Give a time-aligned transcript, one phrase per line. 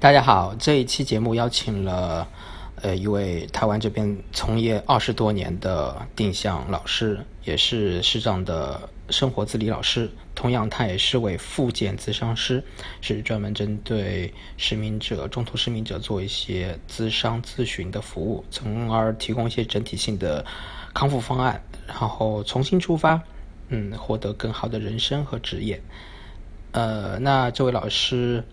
[0.00, 2.24] 大家好，这一期节目邀请了
[2.82, 12.62] 呃一位台湾这边从业二十多年的定向老师，也是视障的生活自理老师，同样他也是位复健咨商师，
[13.00, 20.46] 是专门针对失明者、中途失明者做一些咨商咨询的服务，从而提供一些整体性的
[20.94, 23.20] 康复方案，然后重新出发，
[23.70, 25.82] 嗯，获得更好的人生和职业。
[26.70, 28.44] 呃，那这位老师。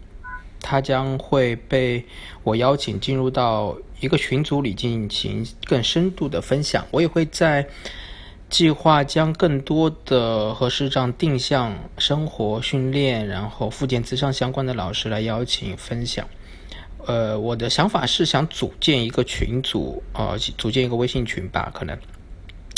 [0.68, 2.04] 他将会被
[2.42, 6.84] 我邀请进入到一个群组里进行更深度的分享。
[6.90, 7.64] 我也会在
[8.50, 16.28] 计划将更多的和视障定向生活训练，然后复健咨商相关的老师来邀请分享。
[17.06, 21.96] 呃，我的想法是想组建一个群组，呃，组建一个微信群吧，可能。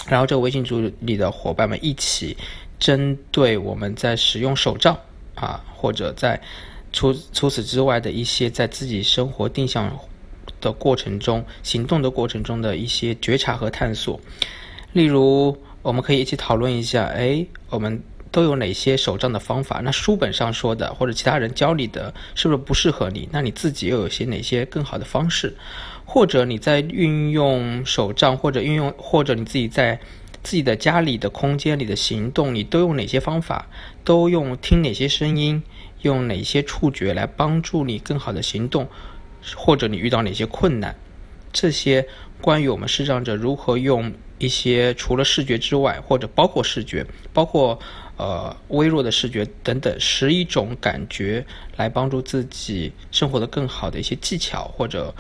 [0.10, 2.36] 然后这个微信组里的伙伴们一起
[2.78, 4.98] 针对我们在使用手账
[5.36, 6.38] 啊，或者在。
[6.98, 9.96] 除除此之外的一些在自己生活定向
[10.60, 14.20] 的过程中、行动的过程中的一些觉察和探索，
[14.94, 19.80] 例如，我们可以一起讨论一下：哎，我们都有哪些手账的方法？
[19.84, 23.30] 那书本上说的，或者其他人教你的，是不是不适合你？
[23.32, 25.56] 那你自己又有些哪些更好的方式？
[26.04, 30.00] 或者你在运用手账，或者运用，或者你自己在
[30.42, 33.68] 自己的家里的空间里的行动，你都用哪些方法？
[34.04, 35.62] 都用听哪些声音？
[36.08, 38.88] 用哪些触觉来帮助你更好的行动，
[39.56, 40.96] 或者你遇到哪些困难？
[41.54, 42.08] 这些
[42.42, 47.80] 关于我们视障者如何用一些除了视觉之外，或者包括视觉，包括
[48.18, 55.14] 呃微弱的视觉等等十一种感觉来帮助自己生活的更好的一些技巧或者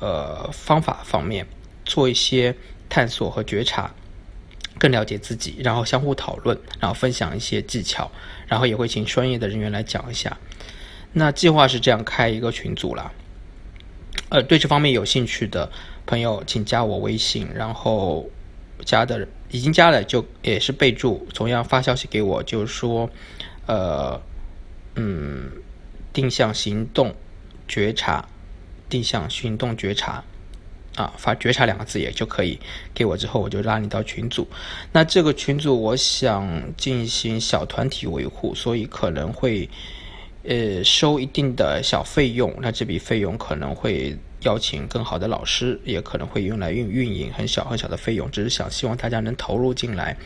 [0.00, 1.46] 呃方法方面
[1.84, 2.54] 做一些
[2.88, 3.92] 探索和觉察。
[4.76, 8.10] 更了解自己，然后相互讨论，然后分享一些技巧，
[8.46, 10.36] 然后也会请专业的人员来讲一下。
[11.12, 13.12] 那计划是这样开一个群组了，
[14.30, 15.70] 呃，对这方面有兴趣的
[16.06, 18.28] 朋友，请加我微信，然后
[18.84, 23.08] 加的已经加了就也是备注，同样发消息给我，就是说，
[23.66, 24.20] 呃，
[24.96, 25.52] 嗯，
[26.12, 27.14] 定向行动
[27.68, 28.28] 觉察，
[28.88, 30.24] 定向行动觉察。
[30.96, 32.56] 啊，发“觉察”两个字也就可以
[32.94, 34.46] 给我，之后我就拉你到群组。
[34.92, 39.68] 那这个群组我想进行小团体维护，所以可能会
[40.44, 42.54] 呃收一定的小费用。
[42.60, 48.30] 那这笔费用可能会邀请更好的老师，也可能会用来运运营，很小很小的费用。
[48.30, 50.16] 只是想希望大家能投入进来。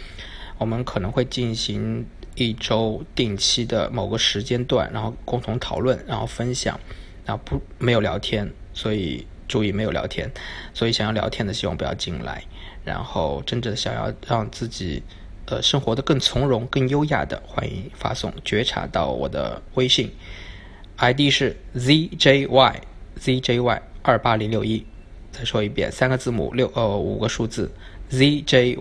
[0.59, 2.05] 我们可能会进行
[2.35, 6.79] 一周定期的某个时间段，然后共同讨论，然后分享，
[7.25, 9.27] 然后不没有聊天，所以。
[9.49, 10.31] 注意没有聊天，
[10.75, 12.45] 所以想要聊天的希望不要进来。
[12.85, 15.03] 然后真正想要让自己
[15.47, 20.11] 呃生活的更从容、更优雅的，欢迎发送觉察到我的微信
[20.97, 22.49] ，ID 是 zjyzjy
[24.03, 24.87] 二八零六一。
[25.33, 27.71] 再说一遍，三个字母六呃五个数字
[28.11, 28.77] zjy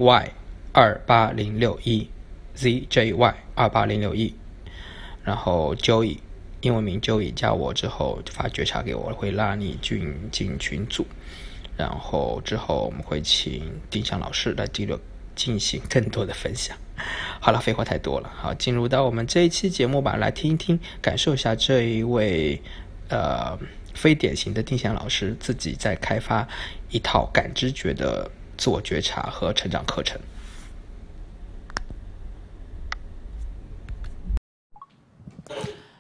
[0.72, 2.10] 二八零六一
[2.56, 4.34] zjy 二八零六一，
[5.24, 6.20] 然后 Joey。
[6.62, 11.06] 英文名就已加我之后发觉察给我，会拉你进进群组，
[11.78, 15.00] 然后之后我们会请丁香老师来进入
[15.36, 16.76] 进行更多的分享。
[17.40, 22.60] 好了，废话太多了，好，进入到我们这一期节目吧，来听一听，感受一下这一位
[23.10, 23.56] 呃
[23.94, 26.48] 非典型的定向老师自己在开发
[26.90, 30.20] 一套感知觉的自我觉察和成长课程。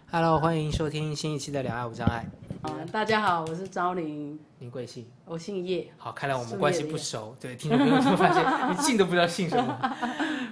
[0.09, 2.25] Hello，欢迎收听新一期的《两岸无障碍》。
[2.67, 4.39] 啊，大家好，我是昭玲。
[4.57, 5.05] 您贵姓？
[5.25, 5.91] 我姓叶。
[5.97, 7.35] 好，看来我们关系不熟。
[7.41, 9.97] 对，听众朋友就发现你姓都不知道姓什么。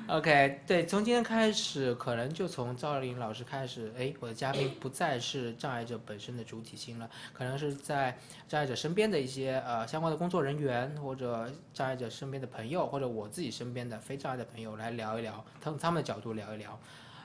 [0.10, 8.18] OK，对，从今天开始，可能就从赵玲老师开始，哎，我的嘉宾不再是障碍者本身的主体性了，可能是在
[8.50, 16.78] 障碍者身边的一些呃相关的工作人员，或者障碍者身边的朋友，或者我自己身边的非障碍的朋友来聊一聊，从他们的角度聊一聊，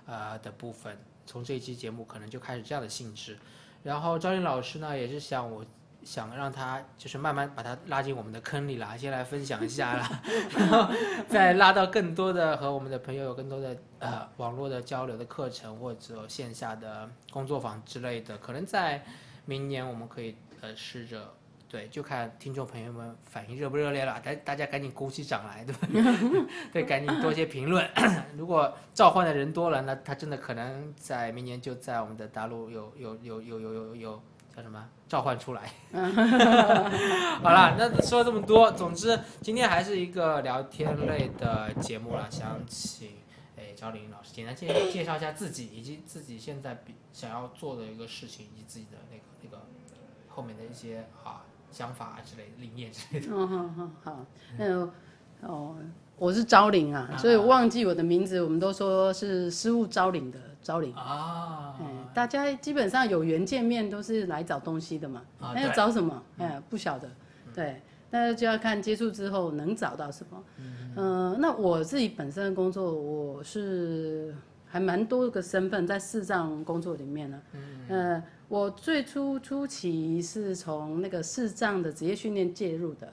[0.06, 0.96] 呃的部分。
[1.26, 3.38] 从这一期节目可能就开始这样的性质，
[3.84, 5.64] 然后赵林老师呢也是想我
[6.02, 10.22] 想让他就是慢慢把他拉进我们的坑里啦，先来分享一下啦，
[10.56, 10.92] 然后
[11.28, 19.04] 再拉到更多的和我们的朋友有更多的呃网络的交流的课程或者线下的工作坊之类的，可能在
[19.44, 21.34] 明年我们可以呃试着。
[21.70, 25.88] 对，就看听众朋友们反应热不热烈了，大大家赶紧鼓起掌来，对吧？
[26.72, 27.88] 对，赶紧多些评论。
[28.36, 34.22] 如果召唤的人多了，那他真的可能在明年就在我们的大陆有有有有有有有
[34.56, 35.70] 叫什么召唤出来。
[37.40, 43.10] 好了，那说了这么多，总之今天还是一个聊天类的节目了，想请
[43.56, 49.62] 哎赵林老师简单介介绍一下自己，以及自己现在比想要做的一个事情，以及自己的那个那个。
[50.32, 53.28] 后面的一些啊想法啊之类的理念之类的。
[53.30, 54.26] 嗯好好好，
[54.58, 54.90] 那
[55.48, 55.74] 哦，
[56.18, 57.16] 我是招领啊，啊。
[57.16, 60.92] 所以忘记我的名字，我们都说是失物招领的招领。
[60.94, 66.22] 啊，嗯，大家基本上有缘见面都是来找东西的嘛，那要找什么？
[66.38, 67.08] 哎，不晓得，
[67.54, 67.80] 对，
[68.10, 70.44] 那就要看接触之后能找到什么。
[70.96, 74.34] 嗯，那我自己本身的工作，我是
[74.70, 77.42] 还蛮多个身份在视障工作里面呢。
[77.88, 83.12] 嗯，我最初初期是从那个视障的职业训练介入的，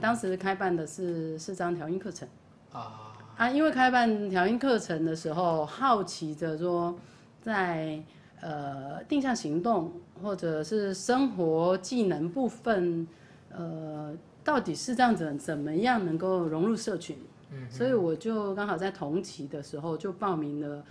[0.00, 2.28] 当时开办的是视障调音课程。
[2.72, 6.98] 啊啊，因为开办调音课程的时候，好奇着说，
[7.40, 8.02] 在
[8.40, 13.06] 呃定向行动或者是生活技能部分，
[13.50, 14.14] 呃，
[14.44, 17.16] 到底是这样子，怎么样能够融入社群？
[17.52, 20.84] 嗯，所以我就刚好在同期的时候就报名了，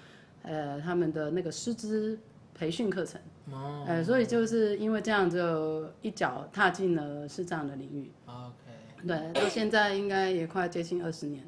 [0.44, 2.20] 呃，他们的那个师资
[2.54, 3.20] 培训课程。
[3.52, 8.12] 哦呃，所以就是因为这样，就一脚踏进了视障的领域。
[8.28, 11.44] ，OK，对，到现在应该也快接近二十年。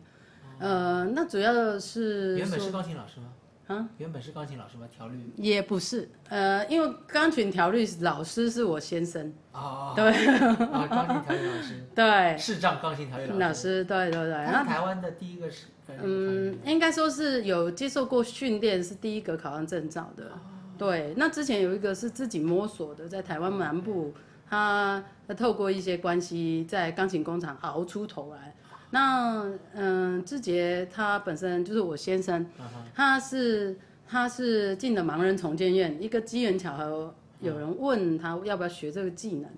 [0.57, 3.33] 呃，那主要是原本是钢琴老师吗？
[3.71, 4.87] 啊，原本是钢琴老师吗？
[4.95, 5.31] 调律？
[5.37, 10.05] 也不是，呃，因为钢琴调律老师是我先生，啊，对。
[10.05, 15.67] 啊，钢琴调律老师， 对，视障钢琴调律老师，师，对对对，他那是台湾的第一个是，
[16.01, 20.31] 嗯，应该说是有接受过训练，是第一个考上证照的。
[20.77, 24.13] 对，那之前有一个是自己摸索的，在台湾南部，
[24.49, 28.55] 他他透过一些关系在钢琴工厂熬出头来。
[28.91, 29.43] 那
[29.73, 32.45] 嗯，志杰他本身就是我先生，
[32.93, 33.77] 他是
[34.07, 39.49] 他是进了盲人重建院，一个机缘巧合，有人问他要不要学这个技能，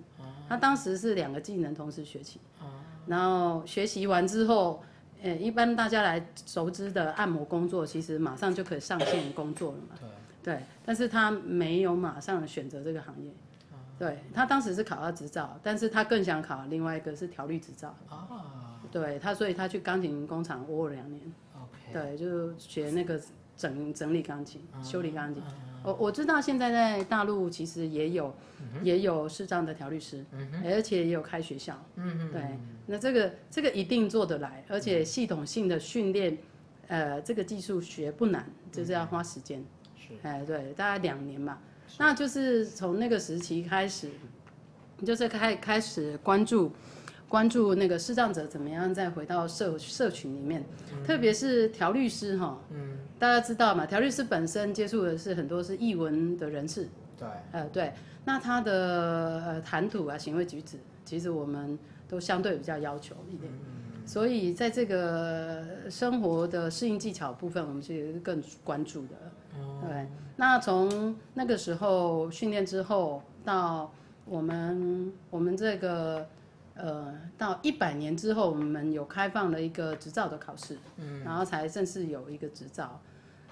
[0.48, 2.40] 他当时是两个技能同时学习，
[3.08, 4.82] 然后学习完之后。
[5.26, 9.96] 呃，一般大家来熟知的按摩工作，其实马上就可以上线工作了嘛。
[10.44, 13.32] 对，对，但是他没有马上选择这个行业。
[13.98, 17.96] 对他当时是考到执照，但是他更想考另外一个是调律执照。
[18.10, 18.28] 啊
[18.94, 21.20] 对他，所以他去钢琴工厂窝了两年。
[21.58, 23.20] ，OK，对，就学那个
[23.58, 25.42] 整整理钢琴、修理钢琴。
[25.84, 28.34] 我我知道现在在大陆其实也有、
[28.84, 30.24] 也有视障的调律师，
[30.64, 31.84] 而且也有开学校。
[31.96, 32.42] 嗯对，
[32.86, 36.38] 那这个这个一定做得来，而且系统性的训练，
[36.88, 39.62] 呃，这个技术学不难，就是要花时间。
[39.98, 41.60] 是，哎，对，大概两年吧。
[41.98, 44.10] 那就是从那个时期开始，
[45.06, 46.72] 就是开开始关注
[47.34, 50.64] 关注那个视障者怎么样再回到社社群里面，
[51.04, 56.88] 特别是调律师哈，嗯，大家知道嘛，调律师本身接触的是很多是译文的人士，
[57.18, 57.92] 对，呃，对，
[58.24, 58.72] 那他的
[59.48, 61.76] 呃谈吐啊、行为举止，其实我们
[62.08, 63.52] 都相对比较要求一点。
[64.06, 69.16] 所以在这个生活的适应技巧部分，我们其实是更关注的。
[69.82, 73.92] 对，那从那个时候训练之后，到
[74.24, 76.28] 我们我们这个
[76.76, 83.00] 呃，到一百年之后，我们有开放了一个执照的考试，嗯，然后才正式有一个执照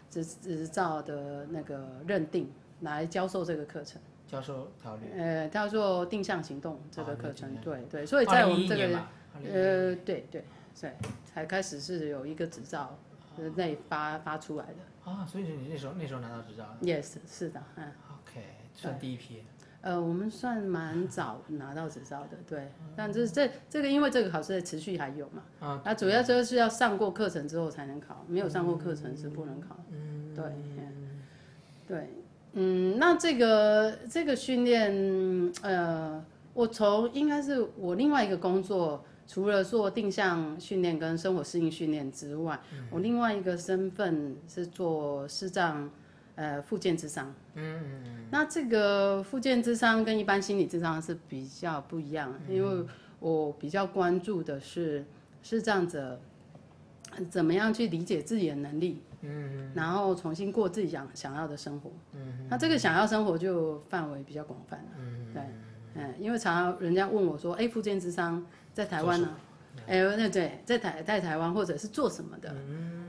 [0.10, 2.52] 执执照的那个认定
[2.82, 4.02] 来教授这个课程。
[4.28, 8.98] 教授调律，呃，叫做定向行动这个哦课程对对，所以在我们这个
[9.44, 10.46] 呃，对对
[10.80, 10.96] 对，
[11.26, 12.98] 才开始是有一个执照
[13.38, 15.12] 呃内发发出来的。
[15.12, 18.42] 啊，所以你那时候那时候拿到执照了，yes，是的，嗯，，OK，
[18.74, 19.44] 算第一批，
[19.82, 31.22] 呃，我们算蛮早拿到执照的，对，但这这这个因为这个考试的持续还有嘛，啊，那主要就是要上过课程之后才能考，没有上过课程是不能考，嗯，对，嗯
[31.88, 32.10] 对，
[32.54, 36.24] 嗯，那这个这个训练，呃，
[36.54, 42.60] 我从应该是我另外一个工作，除了做定向训练跟生活适应训练之外，
[42.92, 45.90] 我另外一个身份是做视障
[46.36, 47.34] 呃复健智商。
[47.56, 52.86] 嗯嗯那这个复健智商跟一般心理智商是比较不一样，因为
[53.20, 55.06] 我比较关注的是
[55.44, 56.20] 视障者
[57.30, 59.02] 怎么样去理解自己的能力。
[59.24, 61.92] 嗯，然后重新过自己想想要的生活。
[62.14, 64.86] 嗯，那这个想要生活就范围比较广泛了。
[64.98, 65.44] 嗯，对，
[65.94, 69.30] 嗯，因为常常人家问我说，哎，复健智商在台湾呢？
[69.88, 72.56] 哎，那对，在台在台湾或者是做什么的？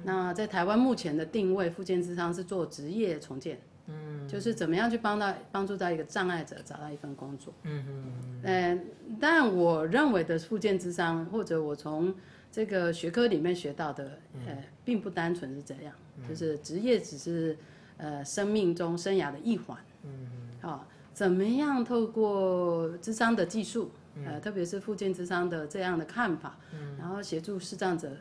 [0.05, 3.61] 那在台湾目前的定位，复健智商是做职业重建。
[3.87, 7.53] 嗯，就是怎么样去帮到帮助到一个障碍者找到一份工作。
[7.65, 8.87] 嗯嗯嗯。
[9.21, 12.15] 但我认为的复健智商，或者我从
[12.51, 15.93] 这个学科里面学到的，呃，并不单纯是这样，
[16.29, 17.57] 就是职业只是
[17.97, 19.77] 呃生命中生涯的一环。
[20.05, 20.29] 嗯
[20.61, 23.91] 好、怎么样透过智商的技术，
[24.25, 26.59] 呃，特别是复健之商的这样的看法，
[26.99, 28.17] 然后协助视障者，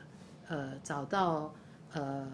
[0.47, 1.53] 呃，找到
[1.93, 2.27] 呃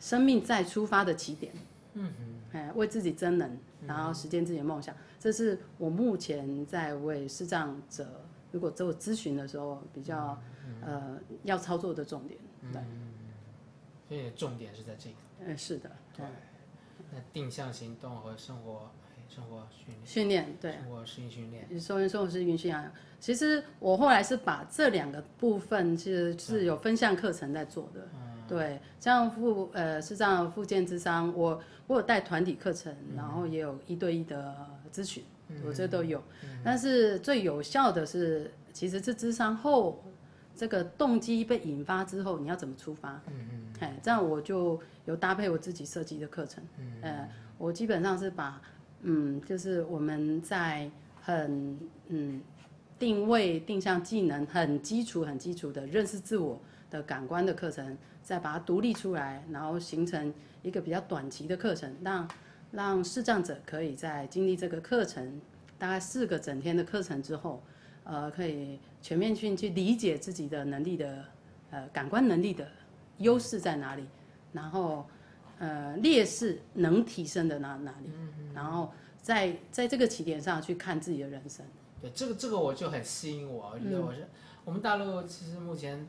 [0.00, 1.52] 生命再出发的起点。
[1.94, 2.12] 嗯
[2.52, 3.48] 哎，为自己增能。
[3.50, 10.36] 嗯然后实践自己的梦想，这是我目前在为视障者如果做咨询的时候比较
[10.82, 12.40] 呃要操作的重点。
[12.72, 12.82] 对，
[14.08, 15.16] 所以重点是在这个。
[15.46, 15.90] 呃，是的。
[16.16, 16.26] 对。
[17.12, 18.90] 那定向行动和生活
[19.28, 20.00] 生活训练。
[20.04, 20.72] 训练对。
[20.72, 21.80] 生活适应训练。
[21.80, 22.92] 生活生活适应训练。
[23.20, 28.08] 其实我后来是把这两个部分其实是有分项课程在做的。
[28.48, 34.56] 对，像复呃是这样复健智商，我我有带团体课程，然后也有一对一的
[34.90, 35.22] 咨询，
[35.66, 36.22] 我这都有。
[36.64, 40.02] 但是最有效的是，其实是智商后
[40.56, 43.20] 这个动机被引发之后，你要怎么出发？
[43.26, 43.72] 嗯嗯。
[43.80, 46.64] 哎，这样我就有搭配我自己设计的课程。
[46.78, 46.92] 嗯。
[47.02, 48.58] 呃，我基本上是把
[49.02, 50.90] 嗯，就是我们在
[51.20, 51.78] 很
[52.08, 52.40] 嗯
[52.98, 57.96] 定位定向技能很基础很基础的认识自我的感官的课程。
[58.20, 62.28] 再把它独立出来，然后形成一个比较短期的课程，让
[62.70, 65.40] 让视障者可以在经历这个课程
[65.78, 67.62] 大概四个整天的课程之后，
[68.04, 71.24] 呃，可以全面性去理解自己的能力的
[71.70, 72.68] 呃感官能力的
[73.16, 74.04] 优势在哪里，
[74.52, 75.06] 然后
[75.58, 78.10] 呃劣势能提升的哪哪里，
[78.54, 81.64] 然后在在这个起点上去看自己的人生。
[82.00, 84.28] 对，这个这个我就很吸引我，我觉得我是
[84.64, 86.06] 我们大陆其实目前。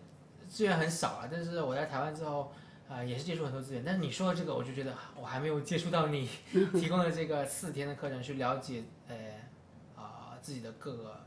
[0.49, 2.51] 资源很少啊，但是我在台湾之后，
[2.89, 3.83] 啊，也是接触很多资源。
[3.85, 6.27] 但是你说的这个，我就觉得我还没有接触到你
[6.73, 9.15] 提供的这个四天的课程，去了解，呃，
[9.95, 11.23] 啊，自己的各个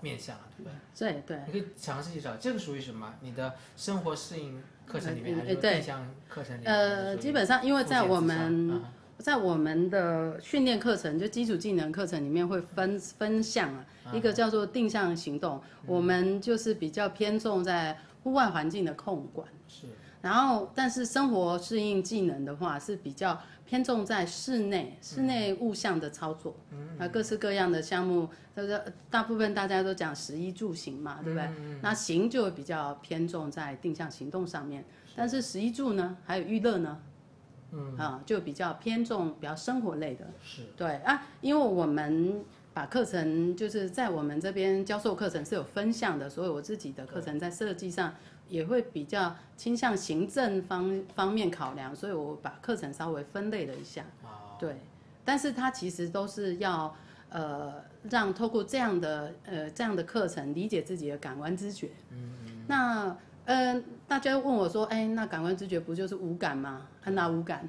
[0.00, 0.72] 面向，对不对？
[0.96, 1.42] 对对。
[1.46, 3.16] 你可以尝试一下，这个属于什么？
[3.20, 6.72] 你的生活适应课程里面，还是面向课程里面？
[6.72, 8.82] 呃，基本上，因为在我们，
[9.18, 17.98] 在我们的训练课程，就基础技能课程里面会分分项啊，一个叫做定向行动，我们就是比较偏重在。
[18.26, 19.86] 户外环境的控管是，
[20.20, 26.56] 然后但是生活适应技能的话是比较偏重在室内室内物象的操作，
[26.98, 28.80] 啊各式各样的项目，就是
[29.10, 31.48] 大部分大家都讲十一住行嘛，对不对？
[31.82, 36.98] 那行就比较偏重在定向行动上面，但是十一住呢，还有娱乐呢，
[37.72, 42.44] 嗯啊就比较偏重比较生活类的，是对啊，因为我们。
[42.76, 48.14] 把课程就是在我们这边教授课程是有分项的，所以我自己的课程在设计上
[48.48, 54.04] 也会比较倾向行政方方面考量，所以我把课程稍微分类了一下。
[54.58, 54.80] 对，
[55.24, 56.94] 但是它其实都是要
[57.30, 57.74] 呃
[58.10, 61.90] 让透过这样的呃这样的课程理解自己的感官知觉。
[62.10, 62.64] 嗯嗯。
[62.66, 66.88] 那嗯，大家问我说，哎，那感官知觉不就是五感吗？
[67.04, 67.68] 哪五感？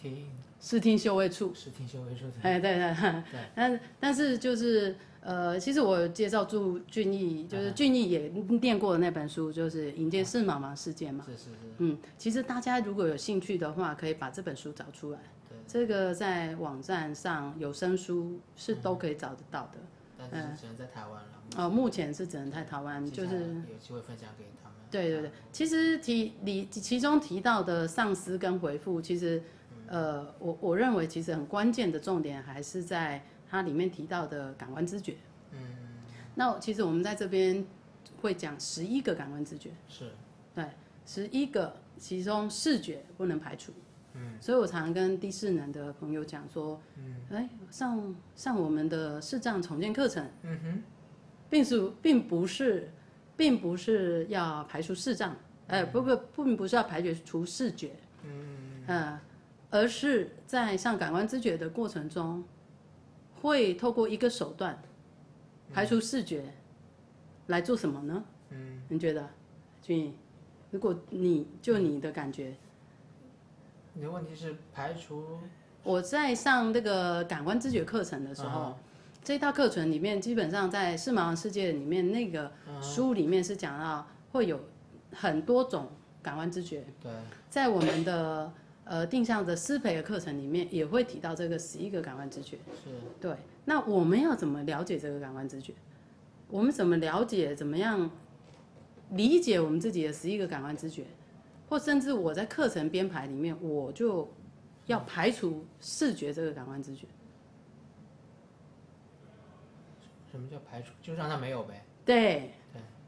[0.00, 0.26] 听。
[0.60, 2.94] 视听嗅味触，视听嗅味触，哎，对对
[3.32, 8.28] 对，但但是就是呃，其实我介绍朱俊义，就是俊义也
[8.60, 11.24] 念过的那本书，就是《迎接四茫茫世界》嘛。
[11.24, 11.56] 是是是。
[11.78, 15.18] 嗯，其实大家如果有兴趣的话，可以把这本书找出来。
[15.48, 15.56] 对。
[15.66, 19.78] 这个在网站上有声书是都可以找得到的。
[20.30, 21.28] 但是只能在台湾了。
[21.56, 23.34] 哦，目前是只能在台湾，就是
[23.70, 24.76] 有机会分享给他们。
[24.90, 29.42] 对对对，其实提里其中提到的丧失跟回复，其实。
[29.88, 35.14] 呃，我我认为其实很关键的重点还是在它里面提到的感官知觉。
[35.50, 35.58] 嗯，
[36.34, 37.62] 那其实我们在这边
[38.22, 39.68] 会讲十一个感官知觉。
[39.88, 40.10] 是，
[40.54, 40.64] 对，
[41.04, 43.70] 十一个，其中视觉不能排除。
[44.14, 50.82] 嗯，所以我常跟低视能的朋友讲说，嗯，哎，上上我们的视障重建课程，嗯哼，
[51.50, 52.90] 并是并不是，
[53.36, 57.90] 并不是要排除视障，哎，不不，并不是要排除视觉。
[58.24, 59.18] 嗯嗯。
[59.74, 62.44] 而是在上感官知觉的过程中，
[63.42, 64.80] 会透过一个手段
[65.72, 66.44] 排除视觉
[67.48, 68.24] 来做什么呢？
[68.50, 69.28] 嗯，你觉得，
[69.82, 70.14] 君毅，
[70.70, 72.54] 如果你就你的感觉，
[73.94, 75.40] 你的问题是排除？
[75.82, 78.78] 我在上那个感官知觉课程的时候，
[79.24, 84.60] 这套课程里面基本上在视盲世界里面那个书里面是讲到会有
[85.12, 85.88] 很多种
[86.22, 86.84] 感官知觉。
[87.02, 87.10] 对，
[87.50, 88.52] 在我们的。
[88.92, 92.58] 呃，定向的师培的课程里面也会提到这个十一个感官知觉。
[92.84, 92.90] 是。
[93.18, 93.34] 对，
[93.64, 95.72] 那我们要怎么了解这个感官知觉？
[96.50, 97.56] 我们怎么了解？
[97.56, 98.10] 怎么样
[99.12, 101.04] 理解我们自己的十一个感官知觉？
[101.70, 104.30] 或甚至我在课程编排里面，我就
[104.84, 107.06] 要排除视觉这个感官知觉。
[110.30, 110.92] 什么叫排除？
[111.00, 111.82] 就让它没有呗。
[112.04, 112.50] 对。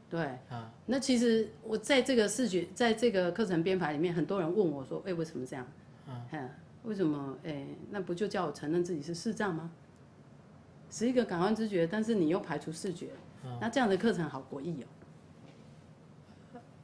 [0.09, 5.65] 对，啊，那其实我在这个视觉，在这个课程编排里面，很多人问我说：“哎，为什么这样？
[6.07, 6.49] 嗯，
[6.83, 7.37] 为什么？
[7.43, 9.71] 哎，那不就叫我承认自己是视障吗？
[10.91, 13.09] 是一个感官知觉，但是你又排除视觉，
[13.59, 14.87] 那这样的课程好诡异哦。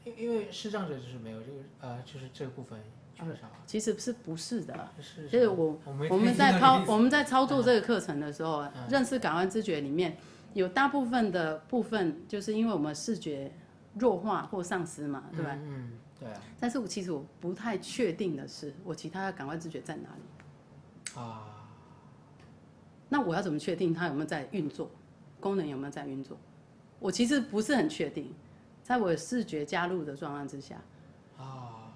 [0.04, 2.80] 因因为视障者就是没有这个，呃，就是这个部分
[3.18, 4.90] 这么少，其实是不是的？
[5.00, 10.18] 是就是我我们在操我们在操作这个课程的时候，认识感官知觉里面
[10.54, 13.52] 有大部分的部分，就是因为我们视觉
[13.96, 15.52] 弱化或丧失嘛，对吧？
[15.54, 21.20] 嗯，嗯对啊，但是我其实我不太确定的是，我其他的感官知觉在哪里？
[21.20, 21.68] 啊，
[23.10, 24.90] 那我要怎么确定它有没有在运作，
[25.40, 26.38] 功能有没有在运作？
[27.00, 28.34] 我其实不是很确定，
[28.84, 30.76] 在我视觉加入的状况之下，
[31.38, 31.92] 啊，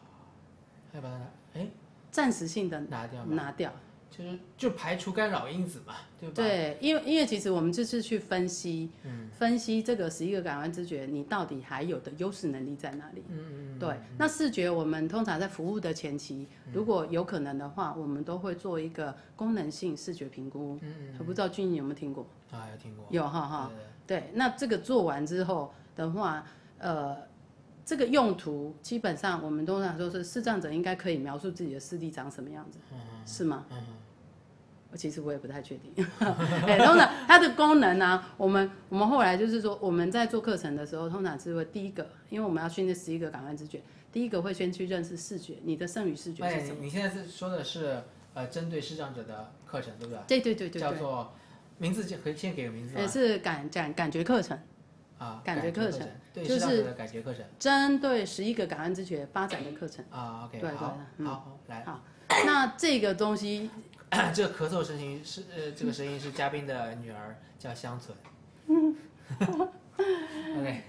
[0.93, 1.67] 要把它哎
[2.09, 3.71] 暂时性的拿掉嘛，拿掉。
[4.09, 6.35] 就是就排除干扰因子嘛，对吧？
[6.35, 13.23] 对，因为因为其实我们就是去分析，嗯分析这个十一个感官知觉，你到底还有的优势能力在哪里？
[13.29, 20.79] 嗯嗯对，那视觉我们通常在服务的前期，如果有可能的话，我们都会做一个功能性视觉评估。
[20.81, 22.25] 嗯我不知道君有没有听过？
[22.51, 23.71] 嗯，啊有听过，有哈哈。
[24.07, 26.45] 对对，那这个做完之后的话，
[26.77, 27.17] 呃，
[27.85, 32.79] 这个用途基本上我们通常说是视障者应该可以描述自己的视力长什么样子，
[33.25, 33.65] 是吗？
[33.71, 33.77] 嗯
[34.95, 35.91] 其实我也不太确定。
[36.65, 46.77] 哎，通常它的功能呢、我们我们后来就是说，我们在做课程的时候，通常是会第一个，因为我们要训练十一个感官知觉，第一个会先去认识视觉，你的剩余视觉哎，是什么？
[46.79, 50.21] 你你现在是说的是呃针对视障者的课程，对不对？
[50.29, 51.33] 对对对对对，叫做
[51.77, 53.07] 名字就可以先给个名字呃，吗？
[53.09, 54.57] 是感感感觉课程，
[55.17, 60.03] 啊，感觉课课程，对就是感觉课程针对十一个感恩之觉发展的课程。
[60.09, 62.01] 啊，OK，对对好，嗯好，来，好，
[62.45, 63.69] 那这个东西
[64.33, 68.17] 这个咳嗽声音是呃，这个声音是嘉宾的女儿，叫香存。
[68.67, 68.95] 嗯
[70.59, 70.83] OK，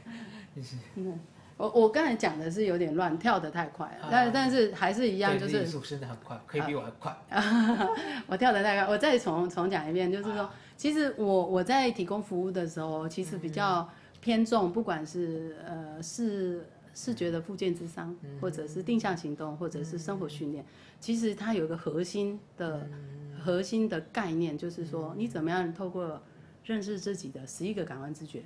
[1.57, 7.17] 我我刚才讲的是有点乱，跳得太快了，啊但但是还是一样，就是速真的很快，可以比我还快。
[8.27, 13.89] 我跳得太快，我再重重讲一遍，就是说，啊其实我我在提供服务的时候，其实比较
[14.27, 20.67] 偏重，不管是呃视视觉的附件之商，或者是定向行动，或者是生活训练，
[20.99, 22.91] 其实它有一个核心的
[23.39, 26.21] 核心的概念，就是说你怎么样透过
[26.65, 28.43] 认识自己的十一个感官知觉，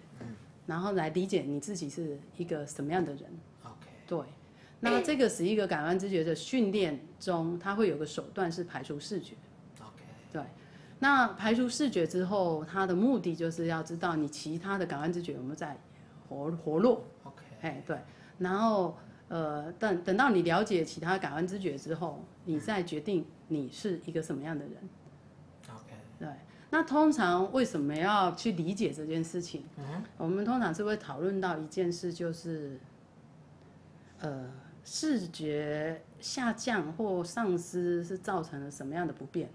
[0.66, 3.22] 然后来理解你自己是一个什么样的人。
[3.64, 4.20] OK，对，
[4.80, 9.32] 那这个十一个感官知觉的训练中，它会有个手段是排除视觉。
[9.80, 10.42] OK，对，
[11.00, 15.76] 那排除视觉之后，它的目的就是要知道你其他的感官知觉有没有在
[16.28, 17.04] 活活络。
[17.24, 17.98] OK，哎，对，
[18.38, 18.96] 然后
[19.28, 24.74] 呃，等等到你了解其他感官知觉之后，你再决定你是一个什么样的人。
[25.74, 26.28] OK，对，
[26.68, 29.64] 那通常为什么要去理解这件事情？
[29.78, 32.78] 嗯我们通常是会讨论到一件事，就是
[34.20, 34.52] 呃，
[34.84, 39.48] 视觉下降或丧失是造成了什么样的不便？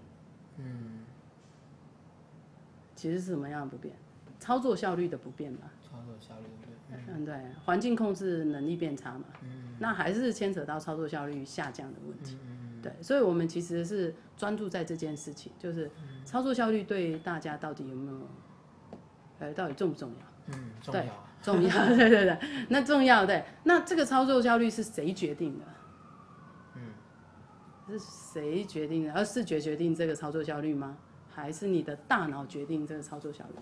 [0.58, 1.04] 嗯，
[2.96, 3.94] 其实是什么样的不变？
[4.40, 5.70] 操作效率的不变吧。
[5.88, 6.46] 操作效率？
[7.08, 9.24] 嗯，对，环境控制能力变差嘛，
[9.78, 12.38] 那还是牵扯到操作效率下降的问题。
[12.82, 15.90] 对，所以我们其实是专注在这件事情，就是
[16.24, 18.28] 操作效率对大家到底有没有，
[19.40, 20.54] 呃，到底重不重要？
[20.56, 21.22] 嗯，重要啊。
[21.42, 23.44] 重要， 对对对，那重要对。
[23.64, 25.64] 那这个操作效率是谁决定的？
[26.76, 26.80] 嗯，
[27.88, 29.12] 是谁决定的？
[29.12, 30.96] 而视觉决定这个操作效率吗？
[31.36, 33.54] 还是你的大脑决定这个操作效率？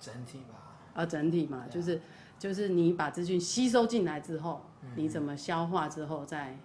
[0.00, 2.00] 整体吧，啊，整体嘛，就是
[2.38, 4.62] 就是你把资讯吸收进来之后，
[4.96, 6.58] 你怎么消化之后再，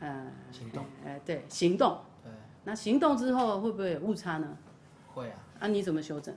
[0.00, 1.98] 呃，行动，哎、对，行动。
[2.24, 2.32] 对，
[2.64, 4.56] 那行动之后会不会有误差呢？
[5.14, 6.34] 会啊，啊，你怎么修正？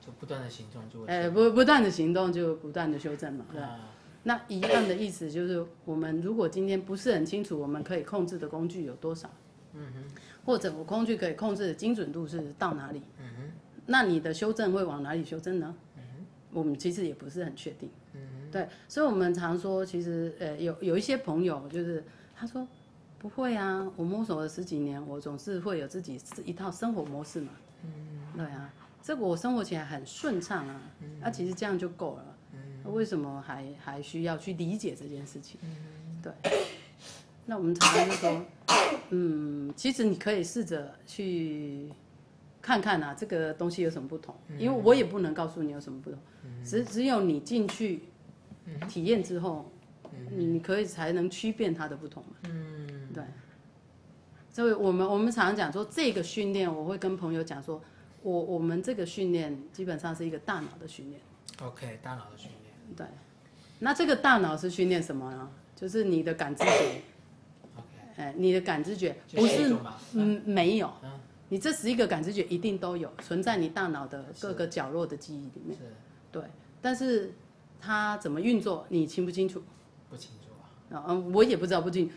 [0.00, 3.66] 就不断的行动就会哎、是不不断的行动就不断的修正嘛，对吧？
[3.66, 3.80] 啊
[4.22, 9.30] 那一样的意思就是，我们如果今天不是很清楚我们可以控制的工具有多少，
[9.72, 10.04] 嗯哼，
[10.44, 13.50] 或者我工具可以控制的精准度是到哪里，嗯哼，
[13.86, 15.74] 那你的修正会往哪里修正呢？
[15.96, 22.02] 嗯哼，我们其实也不是很确定，嗯哼，对，所以我们常说，其实呃有有一些朋友就是
[22.36, 22.66] 他说
[23.18, 27.52] 不会啊，我摸索了十几年，我总是会有自己一套生活模式嘛，
[27.84, 27.90] 嗯，
[28.36, 28.72] 对啊，
[29.02, 30.80] 这个我生活起来很顺畅啊，
[31.20, 32.24] 那、其实这样就够了。
[32.82, 35.60] 那为什么还还需要去理解这件事情？
[36.22, 36.32] 对，
[37.46, 38.44] 那我们常常就说，
[39.10, 41.90] 嗯，其实你可以试着去
[42.62, 46.18] 看看啊，这个东西有什么不同，因为我也不能告诉你有什么不同，
[46.64, 48.04] 只只有你进去
[48.88, 49.70] 体验之后，
[50.30, 52.36] 你可以才能区辨它的不同嘛。
[52.44, 53.24] 嗯，对。
[54.52, 57.82] 所以我们我们常常讲说，这个训练我会跟朋友讲说，
[58.22, 61.20] 我我们这个训练基本上是一个大脑的训练。
[61.62, 63.06] OK，大脑的训练对，
[63.78, 65.50] 那这个大脑是训练什么呢？
[65.76, 67.02] 就是你的感知觉
[68.20, 69.74] 哎，你的感知觉不是
[70.14, 71.10] 嗯没有嗯，
[71.48, 75.84] 你这十一个感知觉一定都有存在你大脑的各个角落的记忆里面，是
[76.30, 76.42] 对，
[76.82, 77.32] 但是
[77.80, 79.62] 它怎么运作你清不清楚？
[80.10, 82.10] 不清楚啊，啊嗯，我也不知道不清，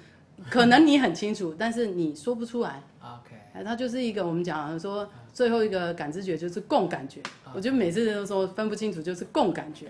[0.50, 2.84] 可能你很清楚，但是你说不出来。
[3.02, 7.22] OK，哎，它就是一个我们讲说最后一个感知觉就是共感觉。
[7.56, 9.88] 我就每次都说分不清楚就是共感觉，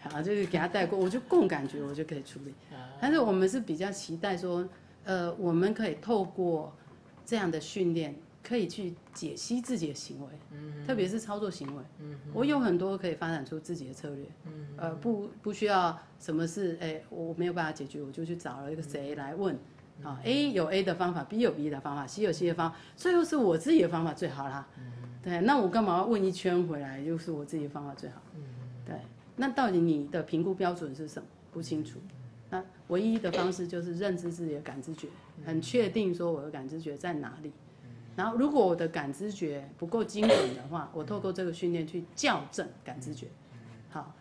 [0.00, 2.54] 好，就是给他带过，我就共感觉我就可以处理。
[3.00, 4.66] 但是我们是比较期待说，
[5.04, 6.72] 呃，我们可以透过
[7.24, 10.28] 这样的训练，可以去解析自己的行为，
[10.86, 11.82] 特别是操作行为。
[12.32, 14.26] 我有很多可以发展出自己的策略，
[14.76, 19.58] 呃，不不需要什么事，哎，我没有办法解决，我就去找了一个谁来问。
[20.02, 24.66] 啊，A 有 A 的方法，B 有 B 的方法，C 有 C 的方法，最后是我自己的方法最好啦。
[25.22, 27.04] 对，那我干嘛要问一圈回来？
[27.04, 28.20] 就是我自己的方法最好。
[28.84, 28.96] 对，
[29.36, 31.28] 那到底你的评估标准是什么？
[31.52, 32.00] 不清楚。
[32.52, 35.08] 那唯一的方式就是认知自己的感知觉，
[35.42, 37.50] 很确定说我的感知觉在哪里。
[38.14, 43.26] 然后，如果我的感知觉不够精准的话，我透过这个训练去校正感知觉。
[43.88, 44.14] 好，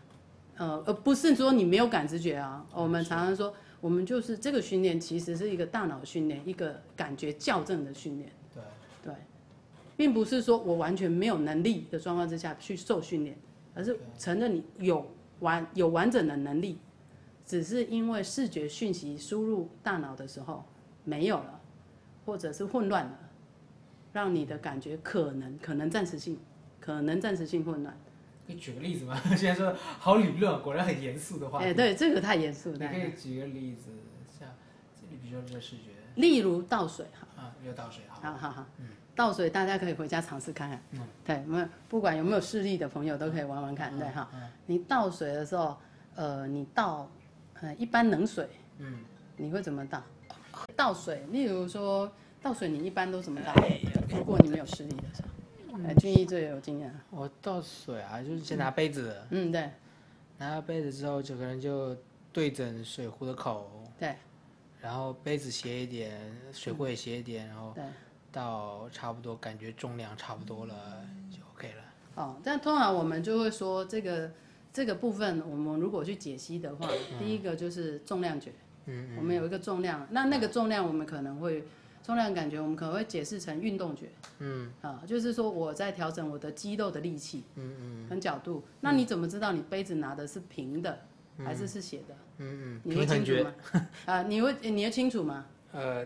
[0.55, 2.65] 呃，而不是说你没有感知觉啊。
[2.73, 8.31] 我们常常说，我们就是这个训练其实是一个大脑训练，一个感觉校正的训练。
[8.53, 8.63] 对，
[9.03, 9.13] 对，
[9.97, 13.37] 并不是说我完全没有能力的状况之下去受训练，
[13.75, 15.05] 而是承认你有
[15.39, 16.77] 完有完整的能力，
[17.45, 20.63] 只是因为视觉讯息输入大脑的时候
[21.03, 21.59] 没有了，
[22.25, 23.19] 或者是混乱了，
[24.13, 26.39] 让你的感觉可能可能暂时性，
[26.79, 27.97] 可能暂时性混乱。
[28.47, 29.19] 可以举个例子吗？
[29.37, 31.65] 现在说好理论，果然很严肃的话题。
[31.65, 32.77] 哎，对，这个太严肃了。
[32.77, 33.91] 你可以举个例子，
[34.39, 34.47] 像
[34.99, 38.65] 这里比如说这个视觉例如倒水，哈，啊，又倒水好，好好好，
[39.15, 40.81] 倒水大家可以回家尝试看看。
[40.91, 44.27] 嗯对，没有不管有没有视力的朋友都可以玩玩看，对哈。
[44.65, 45.77] 你倒水的时候，
[46.15, 47.09] 呃，你倒，
[47.61, 48.47] 呃，一般冷水，
[48.79, 48.99] 嗯，
[49.37, 50.03] 你会怎么倒？
[50.75, 53.51] 倒水，例如说倒水，你一般都怎么倒？
[53.63, 55.23] 哎如果你没有失力的时
[55.71, 56.93] 候，哎，俊逸最有经验。
[57.09, 59.69] 我倒水啊，就是先拿杯子，嗯，对
[60.37, 61.95] 拿到杯子之后，整个人就
[62.33, 64.15] 对准水壶的口，对
[64.81, 66.19] 然后杯子斜一点，
[66.51, 67.83] 水壶也斜一点，然后对。
[68.33, 71.83] 到差不多感觉重量差不多了就 OK 了。
[72.15, 74.31] 哦，但通常我们就会说这个
[74.73, 76.87] 这个部分，我们如果去解析的话，
[77.19, 78.51] 第一个就是重量觉，
[78.85, 81.63] 嗯我们有一个重量，那那个重量我们可能会
[82.03, 88.63] 重量感觉，我们可能会解释成运动觉，嗯啊，就是说我在调整我的肌肉的力气嗯嗯跟角度。
[88.81, 90.99] 那你怎么知道你杯子拿的是平的
[91.37, 92.15] 还是是斜的？
[92.37, 93.87] 嗯嗯，你会平衡觉，清楚吗？
[94.05, 95.45] 啊，你会你会清楚吗？
[95.73, 96.05] 呃，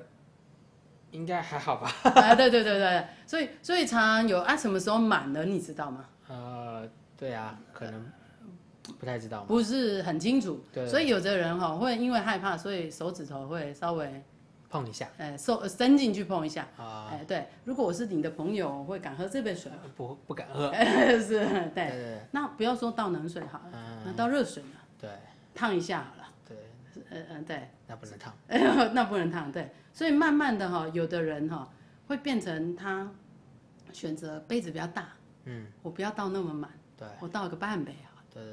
[1.12, 1.89] 应该还好吧？
[2.12, 6.06] 啊，对对对对，所以所以常常有啊，什么时候满了，你知道吗？
[6.28, 8.06] 呃，对啊，可能
[9.00, 9.45] 不太知道嘛。
[9.48, 14.24] 不是很清楚，对所以有的人哈会因为害怕，所以手指头会稍微
[14.69, 16.67] 碰一下呃手伸进去碰一下。
[16.78, 19.78] 啊，哎，对，如果我是你的朋友，我会敢喝这杯水吗？
[19.95, 20.71] 不不敢喝。
[21.19, 21.88] 是，对对。
[21.89, 24.82] 对那不要说倒冷水好了，嗯那倒热水嘛？
[25.00, 25.10] 对
[25.54, 26.30] 烫一下好了。
[26.48, 26.58] 对，
[27.10, 28.34] 呃呃，对，那不能烫。
[28.93, 29.52] 那不能烫。
[29.52, 31.67] 对，所以慢慢的哈，有的人哈
[32.08, 33.10] 会变成他
[33.93, 35.10] 选择杯子比较大，
[35.45, 38.12] 嗯，我不要倒那么满，对我倒个半杯啊。
[38.34, 38.43] 对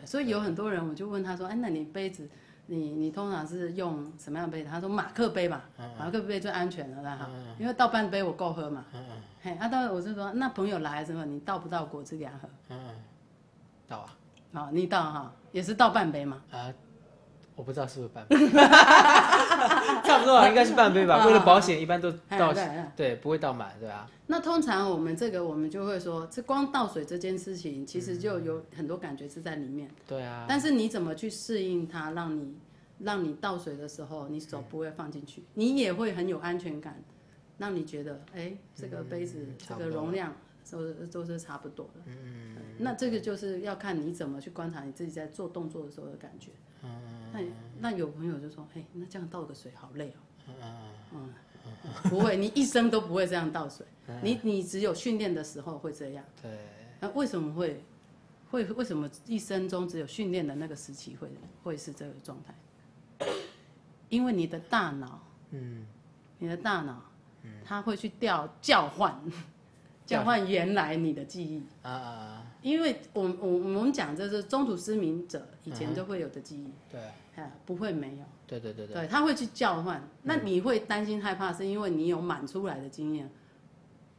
[0.00, 2.28] 对所以有很多人，我就问他说：“哎，那你杯子，
[2.66, 5.64] 你你通常是用什么样的杯子？”他说：“马克杯吧，
[5.98, 8.84] 马克杯最安全了啦哈，因为倒半杯我够喝嘛。
[8.94, 12.48] 嗯嗯嘿，啊，倒我就说，那朋友来什么，你倒不倒果汁给他喝？
[12.70, 12.94] 嗯嗯，
[13.88, 14.16] 到啊
[14.52, 16.42] 好，你倒哈，也是倒半杯嘛。
[16.50, 16.72] 啊，
[17.54, 18.36] 我不知道是不是半杯，
[20.04, 21.26] 差不多啊，应该是半杯吧。
[21.26, 24.08] 为了保险，一般都倒哎对不会倒满，对吧？
[24.26, 29.90] 那通常我们这个，我们就会说，这光倒水这件事情，其实就有很多感觉是在里面。
[30.08, 32.54] 对啊，但是你怎么去适应它，让你
[33.00, 37.02] 让你倒水的时候，你手不会放进去，你也会很有安全感，
[37.58, 40.32] 让你觉得，哎，这个杯子、这个容量
[40.72, 42.00] 都都是差不多的。
[42.06, 46.50] 嗯那这个就是要看你怎么去观察你自己在做动作的时候的感觉。
[46.82, 46.90] 嗯
[47.32, 47.40] 那
[47.78, 50.52] 那有朋友就说，哎，那这样倒个水好累哦。
[51.12, 51.32] 嗯
[52.10, 53.86] 不会，你一生都不会这样倒水，
[54.22, 56.24] 你你只有训练的时候会这样。
[56.42, 56.58] 对，
[56.98, 57.84] 那为什么会
[58.50, 61.28] 会为什么一生中只有训练的那个时期会
[61.62, 63.26] 会是这个状态？
[64.08, 65.86] 因为你的大脑，嗯
[66.38, 67.00] 你的大脑，
[67.64, 69.16] 它会去调教换，
[70.12, 71.62] 交换原来你的记忆。
[71.82, 77.00] 啊啊，因为我我我们讲这是中途失明者以前就会有的记忆，对
[77.42, 80.02] 啊，不会没有，对对对对，对，他会去交换。
[80.22, 83.30] 那你会担心害怕，是因为你有满出来的经验，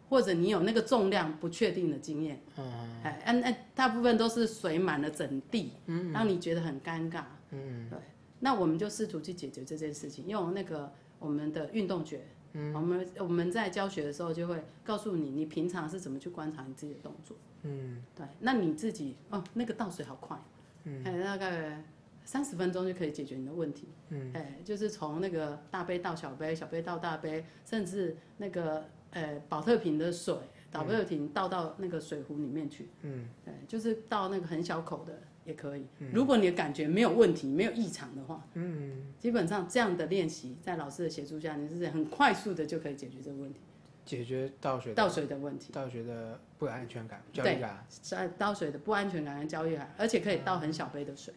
[0.10, 2.42] 或者你有那个重量不确定的经验。
[2.58, 5.74] 嗯哎，按按大部分都是水满了整地，
[6.12, 7.24] 让你觉得很尴尬。
[7.52, 8.00] 嗯对，
[8.40, 12.22] 那我们就试图去解决这件事情，用那个我们的运动觉。
[12.54, 17.36] 我们我们在教学的时候就会告诉你，你平常是怎么去观察你自己的动作。
[17.64, 18.04] 嗯。
[18.16, 20.38] 对，那你自己哦，那个倒水好快，
[20.84, 21.84] 嗯，大概
[22.24, 23.88] 三十分钟就可以解决你的问题。
[24.10, 30.36] 嗯，哎，就是从那个大杯到小杯，小杯到大杯，甚至那个呃保特瓶的水，
[30.72, 32.88] 保特瓶倒到那个水壶里面去。
[33.02, 35.86] 嗯，对，就是倒那个很小口的也可以。
[36.12, 43.60] 如果你的感觉没有问题、没有异常的话，嗯，基本上这样的练习在老师的协助下，你是很快速的就可以解决这个问题，
[44.06, 45.72] 解决倒水倒水的问题。
[45.74, 51.34] 倒水的不安全感、焦虑感，是倒水的不安全感跟焦虑感，而且可以倒很小杯的水。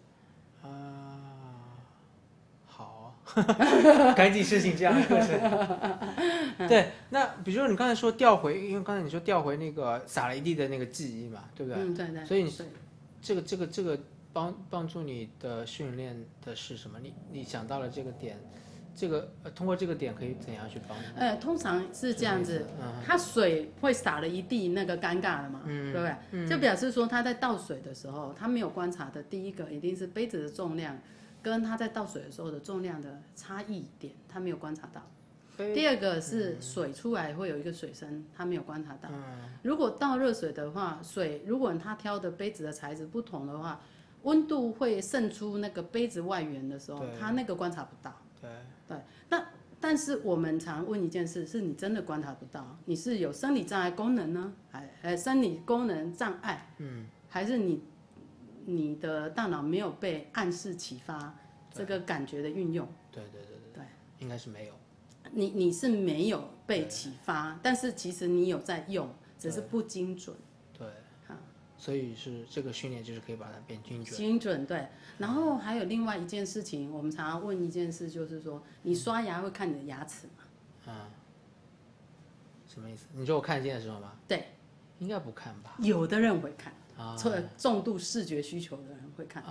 [0.62, 1.78] 啊，
[2.66, 3.14] 好，
[4.16, 6.68] 赶紧实行这样的课程。
[6.68, 11.80] 对，那比如说你刚才说调回，因为刚才你说调回那个撒了一地的那个记忆嘛，对不对？
[11.80, 12.24] 嗯，对对。
[12.24, 12.50] 所以你
[13.22, 13.98] 这个这个这个
[14.32, 16.98] 帮帮助你的训练的是什么？
[17.00, 18.38] 你你想到了这个点，
[18.94, 21.04] 这个呃通过这个点可以怎样去帮助？
[21.16, 22.66] 呃，通常是这样子，
[23.04, 26.48] 它水会洒了一地，那个尴尬了嘛，对不对？
[26.48, 30.98] 就表示说他在倒水的时候，他没有观察的第一个一定是杯子的重量
[31.42, 35.02] 跟他在倒水的时候的重量的差异点，他没有观察到。
[35.56, 39.08] 第二个是水出来会有一个水声，他没有观察到。
[39.62, 43.80] 如果倒热水的话，水如果他挑的杯子的材质不同的话，
[44.22, 48.14] 温度会渗出那个杯子外缘的时候，他那个观察不到。
[48.40, 48.50] 对。
[48.88, 48.96] 对，
[49.30, 49.44] 那
[49.80, 57.82] 但是我们常问一件事，是你真的观察不到，你是有生理障碍功能呢，还呃生理功能障碍，嗯，还是你
[58.64, 61.34] 你的大脑没有被暗示启发
[61.72, 62.86] 这个感觉的运用？
[63.10, 63.82] 对对对对。
[63.82, 63.84] 对，
[64.20, 64.74] 应该是没有。
[65.32, 69.08] 你你是没有被启发，但是其实你有在用，
[69.38, 70.34] 只是不精准。
[70.76, 70.86] 对，
[71.78, 74.16] 所以是这个训练就是可以把它变精准。
[74.16, 80.92] 精准对，然后还有另外一件事情，我们常常问一件事，就是说你刷牙会看你的牙齿吗？
[80.92, 81.10] 啊？
[82.66, 83.06] 什么意思？
[83.12, 84.12] 你说我看见的时候吗？
[84.26, 84.48] 对，
[84.98, 85.76] 应该不看吧？
[85.78, 86.72] 有的人会看，
[87.18, 89.44] 重重度视觉需求的人会看，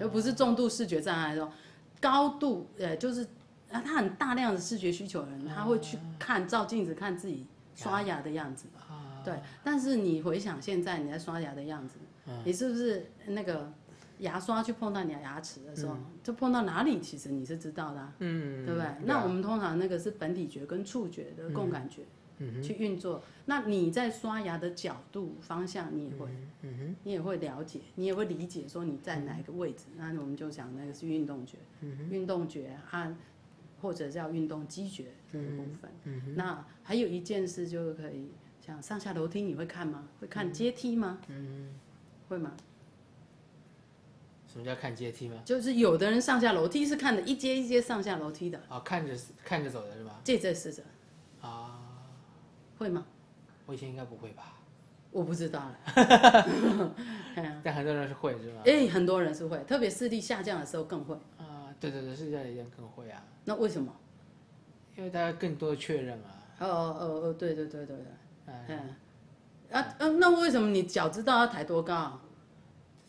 [0.00, 1.52] 又不是重度视觉障碍的，
[2.00, 3.26] 高度呃就是。
[3.72, 8.66] 啊，他很大量的视觉需求的人，他会去看照镜子看自己刷牙的样子，
[9.24, 9.34] 对。
[9.64, 11.96] 但是你回想现在你在刷牙的样子，
[12.44, 13.72] 你是不是那个
[14.18, 17.00] 牙刷去碰到你的牙齿的时候，就碰到哪里？
[17.00, 18.88] 其实你是知道的，嗯，对不对？
[19.04, 22.02] 那我们通常那个是本体觉跟触觉的共感觉
[22.62, 23.22] 去运作。
[23.46, 26.28] 那你在刷牙的角度方向，你也会，
[27.02, 29.86] 你也会了解，你也会理解说你在哪一个位置。
[29.96, 31.58] 那我们就讲那个是运动觉，
[32.10, 33.14] 运动觉啊。
[33.82, 35.90] 或者叫运动肌觉这个部分，
[36.36, 38.30] 那还有一件事就是可以
[38.64, 40.08] 像上下楼梯，你会看吗？
[40.20, 41.18] 会看阶梯吗？
[41.26, 41.74] 嗯，
[42.28, 42.52] 会吗？
[44.46, 45.42] 什么叫看阶梯吗？
[45.44, 48.60] 就是有的人上下楼梯是看的一阶一阶上下楼梯的。
[48.68, 49.12] 哦，看着
[49.44, 50.20] 看着走的是吧？
[50.22, 50.82] 这这是着。
[51.40, 51.80] 啊，
[52.78, 53.04] 会吗？
[53.66, 54.60] 我以前应该不会吧？
[55.10, 55.76] 我不知道了。
[57.62, 58.62] 但很多人是会是吧？
[58.64, 61.14] 哎，很多人是会，特别视力下降的时候更会。
[61.36, 61.51] 啊，
[61.82, 63.22] 对对对，视力下降更会啊。
[63.44, 63.92] 那为什么？
[64.96, 66.38] 因为大家更多的确认啊。
[66.60, 68.78] 哦哦哦，对对对对对，嗯，
[69.72, 72.20] 啊嗯，那为什么你脚知道要抬多高？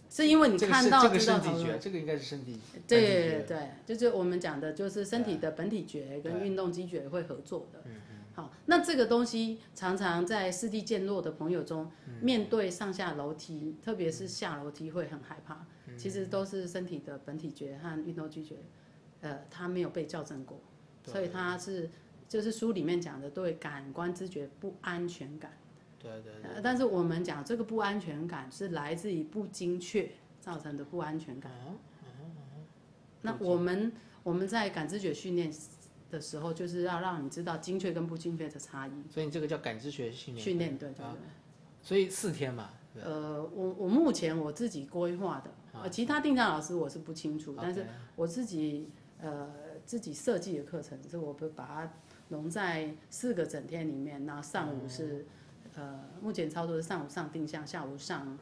[0.10, 2.60] 是因为你看到知道体觉，这个应该是身体。
[2.88, 7.82] 对对，就是我们讲的，就是身体的本体觉跟运动肌觉会合作的。
[7.86, 8.18] 嗯嗯。
[8.36, 15.66] 好，那这个东西常常在视力渐弱的朋友中，面对上下楼梯，特别是下楼梯会很害怕。
[15.98, 18.58] 其实都是身体的本体觉和运动拒觉。
[19.22, 20.60] 呃，他没有被校正过，
[21.06, 21.90] 所以他是
[22.28, 25.54] 就是书里面讲的对感官知觉不安全感。
[25.98, 26.62] 对对对。
[26.62, 31.52] 但是我们讲这个不安全感是来自于不精确造成的不安全感。
[31.52, 32.66] 哦哦哦。
[33.22, 33.94] 那我们
[34.24, 35.50] 我们在感知觉训练
[36.12, 38.92] 的时候，就是要让你知道精确跟不精确的差异。
[39.10, 40.44] 所以你这个叫感知学训练。
[40.44, 41.20] 训练对对对。
[41.82, 42.72] 所以四天嘛。
[43.02, 48.90] 呃，我我目前我自己规划的，呃，其他定向老师我是不清楚，但是我自己。
[49.22, 49.50] 呃，
[49.86, 51.94] 自己设计的课程，是我不把它
[52.28, 54.26] 融在四个整天里面。
[54.26, 55.26] 那上午是，
[55.76, 58.38] 呃，目前操作是上午上定向，下午上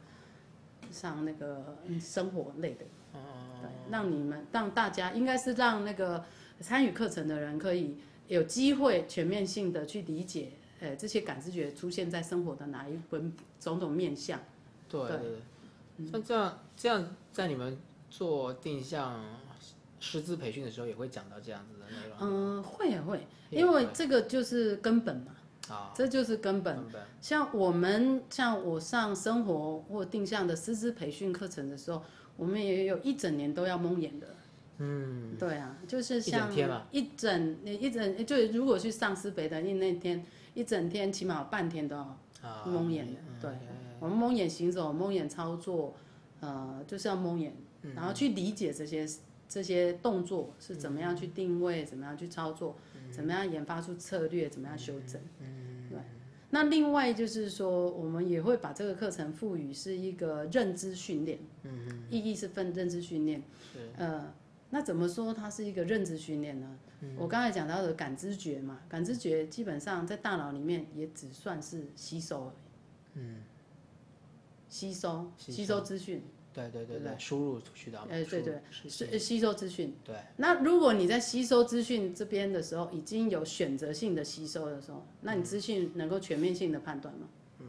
[0.90, 2.84] 上那个生活类的。
[3.12, 6.24] 对，让你们让大家应该是让那个
[6.58, 14.40] 参与课程的人可以有机会全面性的去理解，呃，这些感知觉出现在生活的哪一分种种面相。
[14.88, 15.00] 对，
[16.10, 17.78] 像这样这样在你们
[18.10, 19.20] 做定向。
[20.04, 22.18] 师资培训的时候也会讲到这样子的内容。
[22.20, 25.32] 嗯，会也会，因为这个就是根本嘛。
[25.68, 26.76] 啊，这就是根本。
[27.20, 32.02] 像我们像我上生活或定向的师资培训课程的时候，
[32.36, 34.34] 我们也有一整年都要蒙眼的。
[34.78, 36.52] 嗯，对啊，就是像
[36.90, 42.18] 一整一整就如果去上师培的那那天一整天，起码半天都要
[42.66, 43.20] 蒙眼的。
[43.40, 43.50] 对，
[44.02, 45.94] 我们蒙眼行走、蒙眼操作，
[46.40, 47.54] 呃，就是要蒙眼，
[47.94, 49.08] 然后去理解这些。
[49.48, 52.74] 这些动作是怎么样去定位，怎么样去操作，
[53.10, 55.20] 怎么样研发出策略，怎么样修正。
[55.90, 55.98] 对。
[56.48, 63.42] 那另外就是说，我们也会把这个课程赋予是一个认知训练，嗯嗯意义是分认知训练。
[63.98, 64.32] 呃，
[64.70, 66.78] 那怎么说它是一个认知训练呢？
[67.18, 73.20] 我刚才讲到的感知觉嘛，感知觉基本上在大脑里面也只算是吸收而已。
[73.20, 73.36] 嗯。
[74.72, 76.22] 吸收吸收资讯。
[76.54, 78.06] 对对对对，输入渠道。
[78.10, 79.94] 哎，对对，是吸收资讯。
[80.04, 80.16] 对。
[80.36, 87.28] 那如果你在吸收资讯这边的时候，已经有选择性的吸收的时候，那你资讯能够全面性的判断吗？
[87.60, 87.66] 嗯，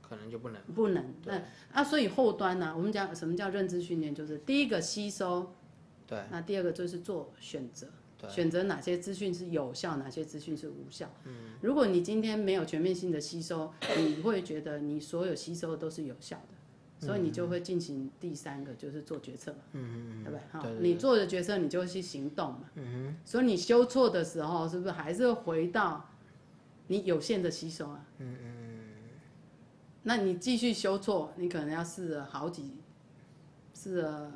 [0.00, 0.62] 可能就不能。
[0.74, 1.04] 不能。
[1.24, 1.42] 那
[1.72, 5.52] 啊，所以后端呢，我们讲什么叫认知训练，就是第一个吸收。
[6.06, 6.20] 对。
[6.30, 7.88] 那第二个就是做选择，
[8.28, 11.10] 选择哪些资讯是有效，哪些资讯是无效。
[11.24, 11.54] 嗯。
[11.60, 16.54] 如果你今天没有全面性的吸收，你会觉得你所有吸收都是有效的。
[17.00, 20.40] 所以你就会进行第三个，就是做决策嘛，对不对？
[20.50, 22.60] 好，你做的决策，你就会去行动嘛。
[23.26, 26.08] 所以你修错的时候，是不是还是回到
[26.86, 28.06] 你有限的吸收啊？
[28.20, 28.80] 嗯嗯。
[30.04, 32.70] 那你继续修错，你可能要试了好几，
[33.74, 34.32] 试了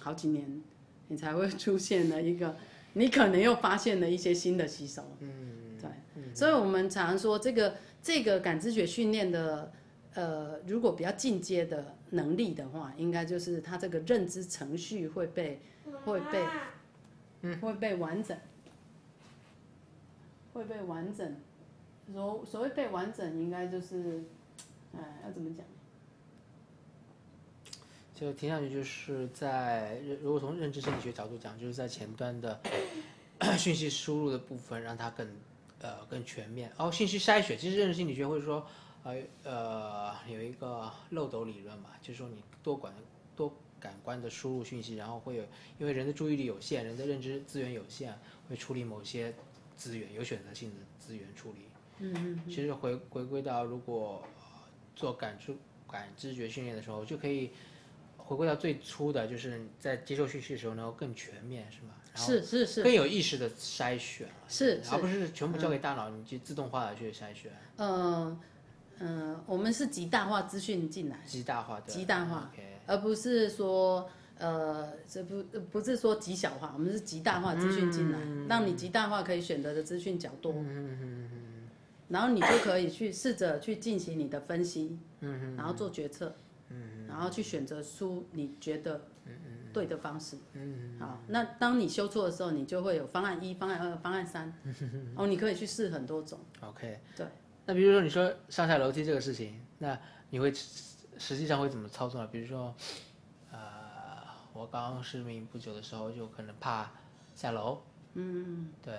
[0.00, 0.62] 好几年，
[1.08, 2.54] 你才会出现了一个，
[2.94, 5.02] 你可能又发现了一些新的吸收。
[5.20, 5.90] 嗯对。
[6.34, 9.72] 所以我们常说这个这个感知觉训练的。
[10.14, 15.62] 呃，如果比较进阶的能力的话，应该就是他这个认知程序会被
[16.04, 16.44] 会被
[17.40, 18.36] 嗯会被完整，
[20.52, 21.34] 会被完整。
[22.12, 24.22] 所所谓被完整，应该就是
[24.94, 25.64] 哎要怎么讲？
[28.22, 32.60] 就听上去就是在如果从认知心理学角度讲，就是在前端的
[33.58, 35.26] 讯息输入的部分，让它更
[35.80, 36.70] 呃更全面。
[36.76, 38.64] 哦，信息筛选，其实认知心理学会说。
[39.04, 42.94] 呃呃，有一个漏斗理论嘛，就是说你多管
[43.34, 45.42] 多感官的输入讯息，然后会有，
[45.80, 48.16] 因为人的注意力有限，人的认知资源有限，
[48.48, 49.34] 会处理某些
[49.76, 51.62] 资源，有选择性的资源处理。
[51.98, 52.40] 嗯嗯。
[52.46, 54.22] 其实回回归到如果
[54.94, 55.52] 做感知
[55.90, 57.50] 感知觉训练的时候，就可以
[58.24, 61.94] 回归到最初的就是在接受讯息的时候能够更全面，是吗？
[62.14, 62.82] 是是是。
[62.82, 64.28] 更有意识的筛选。
[64.48, 64.80] 是。
[64.90, 67.52] 而不是全部交给大脑，你去自动化的去筛选。
[67.76, 68.40] 嗯。
[69.04, 72.52] 嗯，我们是极大化资讯进来，极大化的，极大化，
[72.86, 74.08] 而不是说，
[74.38, 80.54] 呃，这不不是说极小化，我们是极大化资讯进来，让你极大化可以选择的资讯较多，
[82.06, 84.96] 然后你就可以去试着去进行你的分析，
[85.56, 86.36] 然后做决策，
[87.08, 89.00] 然后去选择出你觉得
[89.72, 94.52] 对的方式，嗯好，那当你修错的时候，你就会有方案一、方案二、方案三，
[95.16, 97.26] 哦，你可以去试很多种，OK，对。
[97.64, 99.98] 那比如说你说上下楼梯这个事情，那
[100.30, 102.28] 你会实际上会怎么操作呢？
[102.30, 102.74] 比如说，
[103.50, 103.58] 呃，
[104.52, 106.90] 我刚失明不久的时候，就可能怕
[107.34, 107.80] 下楼。
[108.14, 108.94] 嗯，对。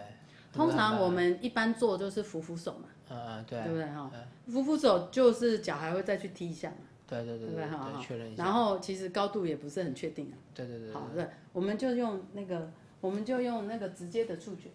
[0.53, 2.85] 通常我们一般做就是扶扶手嘛。
[3.09, 3.61] 嗯嗯，对。
[3.63, 4.09] 对不对哈？
[4.47, 6.77] 扶扶手就是脚还会再去踢一下嘛。
[7.23, 7.65] 对对对对。
[7.65, 8.43] 对，确认一下。
[8.43, 10.35] 然后其实高度也不是很确定啊。
[10.55, 10.91] 对对对。
[10.91, 12.71] 好，对，我们就用那个，
[13.01, 14.69] 我们就用那个直接的触觉，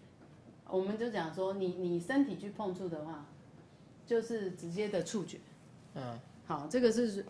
[0.69, 3.25] 我们就讲说，你你身体去碰触的话。
[4.09, 5.37] 就是直接的触觉，
[5.93, 7.23] 嗯，好，这个是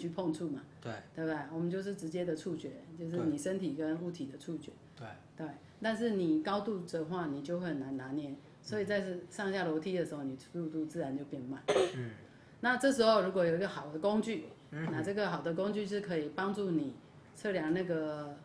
[0.00, 1.38] 去碰触嘛，对，对不对？
[1.52, 5.46] 我们就是直接的触觉，就是你身体跟物体的触觉，对，对。
[5.80, 11.62] 但是你高度的话，你就会很难拿捏，所以在上下楼梯的时候，你速度自然就变慢。
[11.96, 12.10] 嗯，
[12.60, 14.46] 那这时候如果有一个好的工具。
[14.72, 16.94] 那这个好的工具是可以帮助你
[17.34, 18.36] 测量那个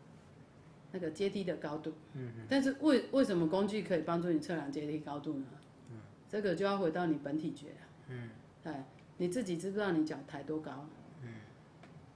[0.91, 1.93] 那个阶梯的高度。
[2.15, 5.45] 嗯但是为为什么工具可以帮助你测量阶梯高度呢？
[5.91, 5.97] 嗯。
[6.27, 7.67] 这个就要回到你本体觉。
[8.09, 8.31] 嗯。
[8.63, 8.73] 对，
[9.17, 10.89] 你自己知不知道你脚抬多高？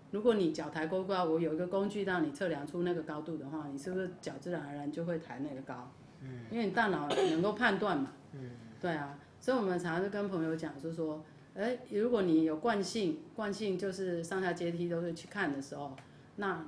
[0.10, 0.12] 嗯。
[0.12, 5.91] 如果你脚抬过高，我有一个工具让你测量出那个高度的话，你是不是脚自然而然就会抬那个高？
[6.22, 6.45] 嗯。
[6.52, 8.12] 因为你大脑能够判断嘛。
[8.34, 8.52] 嗯。
[8.81, 11.23] 对啊，所以我们常常就跟朋友讲，就是说。
[11.56, 15.94] 哎，如果你有惯性，惯性就是上下阶梯都是去看的时候，
[16.38, 16.63] 那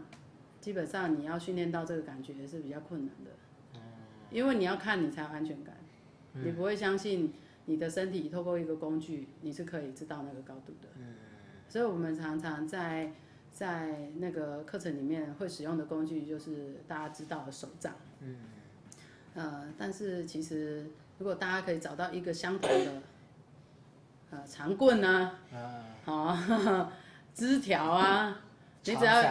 [0.60, 3.80] 基本上你要训练到这个感觉是比较困难的。
[4.32, 5.78] 因为你要看你才有安全感，
[6.34, 7.32] 你不会相信
[7.66, 10.90] 你的身体透过一个工具你是可以知道那个高度的。
[11.70, 13.14] 所以我们常常在
[13.52, 17.94] 在那个课程里面会使用的工具就是大家知道的手杖。
[18.22, 18.36] 嗯。
[19.34, 20.86] 呃，但是其实
[21.18, 22.92] 如果大家可以找到一个相同的。
[24.34, 25.34] 呃，长棍啊，
[26.06, 26.90] 哦，
[27.36, 28.40] 枝条啊，
[28.86, 29.22] 你只要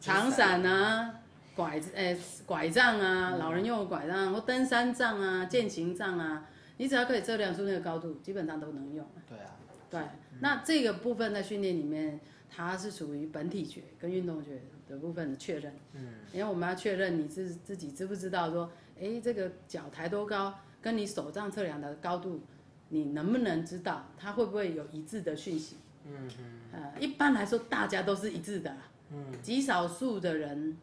[0.00, 1.20] 长伞啊，
[1.54, 6.44] 拐子诶、拐杖啊，老人用的拐杖或登山杖啊、健行杖啊，
[6.78, 9.06] 你只要可以测量出那个高度，基本上都能用。
[9.28, 9.52] 对啊，
[9.88, 10.00] 对，
[10.40, 12.18] 那这个部分在训练里面，
[12.50, 15.72] 它是属于本体觉跟运动觉的部分的确认。
[15.92, 18.70] 嗯，因为我们要确认你自自己知不知道说，
[19.00, 22.40] 哎，这个脚抬多高，跟你手杖测量的高度，
[22.88, 25.76] 你能不能知道它会不会有一致的讯息？
[26.04, 26.60] 嗯嗯。
[26.72, 28.76] 呃，一般来说大家都是一致的。
[29.10, 29.26] 嗯。
[29.40, 30.76] 极少数的人，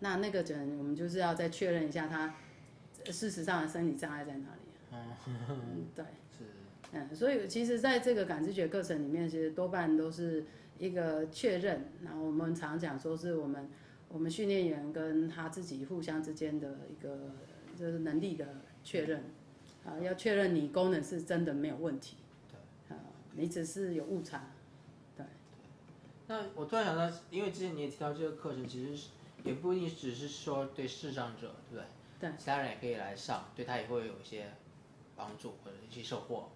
[0.00, 2.34] 那那个人我们就是要再确认一下他
[3.06, 4.96] 事实上的身体障碍在哪里。
[5.26, 6.04] 嗯，对。
[6.94, 10.44] 嗯，所以其实在这个感知觉课程里面，其实多半都是
[10.78, 11.90] 一个确认。
[12.04, 13.70] 然后我们常讲说是我们
[14.10, 17.30] 我们训练员跟他自己互相之间的一个
[17.74, 18.46] 就是能力的
[18.84, 19.24] 确认
[19.86, 22.18] 啊，要确认你功能是真的没有问题。
[22.50, 22.94] 对。
[22.94, 23.00] 啊，
[23.32, 24.50] 你只是有误差。
[25.16, 25.24] 对。
[26.26, 29.08] 那我突然想到，因为之前你也提到这个课程，其实是
[29.44, 31.84] 也不一定只是说对视障者，对不对？
[32.20, 32.30] 对。
[32.36, 34.52] 其他人也可以来上，对他也会有一些
[35.16, 36.50] 帮助或者一些收获。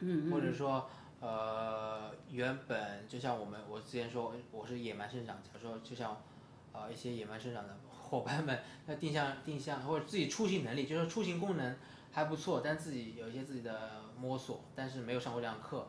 [0.00, 0.88] 嗯，或者说，
[1.20, 6.16] 呃，原本就像我们，我之前说我是野蛮生长，假如说就像，
[6.72, 11.76] 呃，一些野蛮生长的伙伴们，那定向定向或者自己出行能力，就是出行功能
[12.12, 15.88] 还不错，但自己有一些自己的摸索，但是没有上过这样课，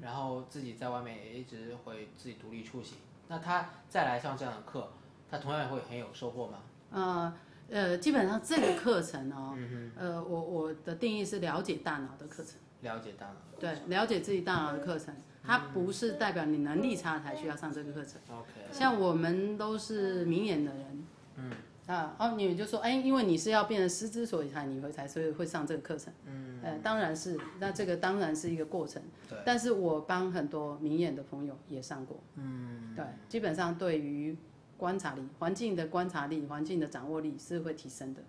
[0.00, 2.98] 然后自己在外面也一直会自己独立出行，
[3.28, 4.92] 那他再来上这样的课，
[5.30, 6.58] 他同样也会很有收获吗？
[6.90, 7.34] 呃
[7.68, 9.56] 呃，基本上这个课程哦，
[9.96, 12.54] 呃，我我的定义是了解大脑的课程。
[12.86, 18.20] 了解大脑，对，了解自己大脑的课程，它不是代表你能力差才需要上这个课程。
[18.30, 21.04] OK，像我们都是明眼的人，
[21.36, 21.50] 嗯，
[21.86, 34.36] 啊，哦，你们就说，哎，因为你是要变成师之所以才你会才所以会上这个课程，嗯，呃，当然是，那这个当然是一个过程，对，但是我帮很多明眼的朋友也上过，嗯，对，基本上对于
[34.76, 38.22] 观察力、环境的观察力、环境的掌握力是会提升的。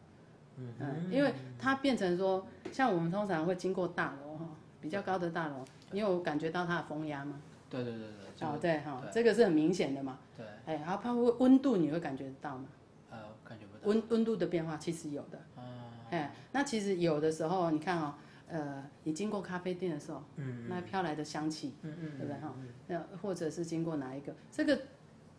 [0.59, 4.46] 嗯，因为它变成说，像我们通常会经过大楼哈，
[4.87, 7.41] 比较高的大楼，你有感觉到它的风压吗？
[7.69, 8.47] 对对对对。
[8.47, 10.17] 哦，对哈，这个是很明显的嘛。
[10.37, 10.45] 对。
[10.65, 12.65] 哎，然后温度，你会感觉到吗？
[13.11, 13.89] 呃，感觉不到。
[13.89, 15.37] 温温度的变化其实有的。
[15.57, 16.07] 啊。
[16.09, 18.13] 哎，那其实有的时候，你看哦，
[18.47, 22.55] 呃，你经过咖啡店的时候，嗯那飘来的香气，嗯嗯，对不对哈？
[22.87, 24.79] 那或者是经过哪一个，这个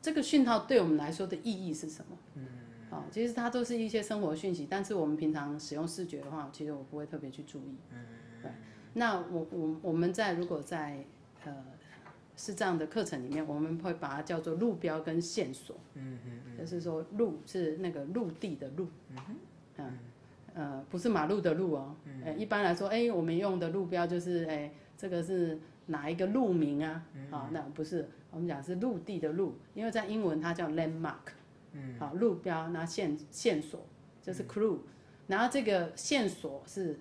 [0.03, 2.19] 这个讯号对我们来说的意义是什么？
[2.35, 2.47] 嗯。
[2.91, 7.77] 哦，其实它都是一些生活讯息，但是我们平常使用视觉的话，其实我不会特别去注意。
[7.93, 7.99] 嗯
[8.43, 8.51] 对。
[8.95, 11.05] 那我我我们在如果在
[11.45, 11.55] 呃
[12.37, 15.77] 是这样的课程里面，我们会把它叫做路标跟线索。
[15.95, 16.59] 嗯嗯嗯。
[16.59, 18.89] 就是说路是那个陆地的路。
[19.11, 19.19] 嗯
[19.77, 19.99] 嗯。
[20.55, 21.95] 呃，不是马路的路哦。
[22.05, 22.23] 嗯。
[22.25, 27.03] 呃，一般来说，哎，我们用的路标就是哎，这个是哪一个路名啊？
[27.31, 31.33] 啊，那不是，我们讲是陆地的路，因为在英文它叫 landmark。
[31.73, 33.85] 嗯，好，路标，那线线索
[34.23, 34.79] 就是 clue，
[35.27, 36.99] 然后这个线索是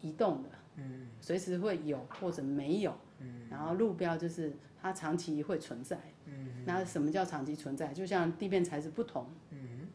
[0.00, 7.92] 移动的，嗯，随时会有或者没有，嗯，然后路标就是它长期会存在，嗯，那什么叫长期存在？
[7.92, 9.88] 就像地面材质不同，嗯，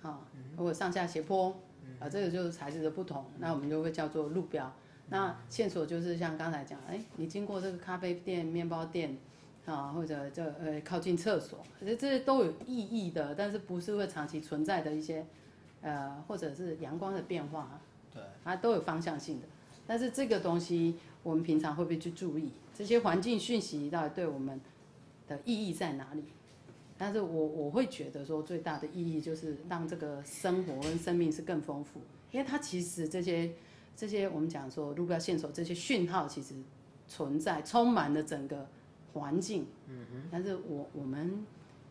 [0.00, 0.26] 好，
[0.56, 1.50] 如果上下斜坡，
[1.98, 4.72] 啊，这个就是材质的不同，那我们就会叫做路标。
[5.08, 9.16] 那线索就是像刚才讲，哎，你经过这个咖啡店、面包店。
[9.66, 15.24] 啊，或者这呃靠近厕所，这这些都有意义的，但是不是会长期存在的一些，
[15.80, 17.80] 呃，或者是阳光的变化，
[18.12, 19.46] 对，它都有方向性的。
[19.86, 24.60] 但是这个东西，我们平常会不会去注意这些环境讯息到底对我们
[25.26, 26.24] 的意义在哪里？
[26.96, 33.52] 但是我我会觉得说，最大的意义就是让这个生活跟生命是更丰富，因为它其实这些
[33.96, 36.54] 这些我们讲说路标线索这些讯号其实
[37.08, 38.66] 存在，充满了整个。
[39.14, 41.46] 环境，嗯哼，但是我我们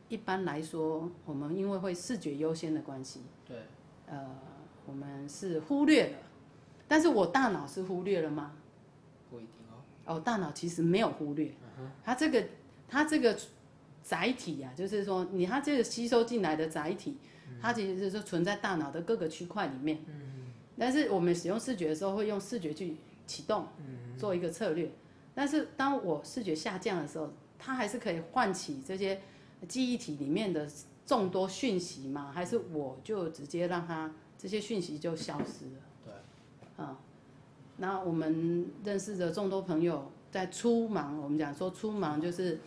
[0.09, 3.59] 一般来说，我们因为会视觉优先的关系，对，
[4.07, 4.35] 呃，
[4.85, 6.17] 我们是忽略了，
[6.87, 8.53] 但是我大脑是忽略了吗？
[9.29, 9.81] 不一定哦。
[10.05, 12.45] 哦，大脑其实没有忽略，嗯它这个
[12.87, 13.37] 它这个
[14.03, 17.17] 载体呀，就是说你它这个吸收进来的载体，
[17.61, 24.91] 它其实是说存在大脑的各个区块里面，嗯但是我们使用视觉的时候，会用视觉去启动，嗯做一个策略。
[25.33, 29.21] 但是当我视觉下降的时候，它还是可以唤起这些
[29.67, 30.69] 记忆体里面的
[31.05, 32.31] 众多讯息吗？
[32.33, 35.81] 还是我就直接让它这些讯息就消失了？
[36.75, 36.97] 对，啊，
[37.77, 42.59] 那我们认识的众多朋友在初盲，我们讲说初盲就是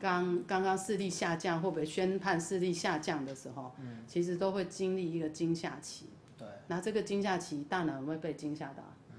[0.00, 6.06] 刚刚刚视力下降或者宣判视力下降的时候，嗯，其实都会经历一个惊吓期。
[6.38, 8.82] 对，那这个惊吓期，大脑会被惊吓到。
[9.12, 9.18] 嗯，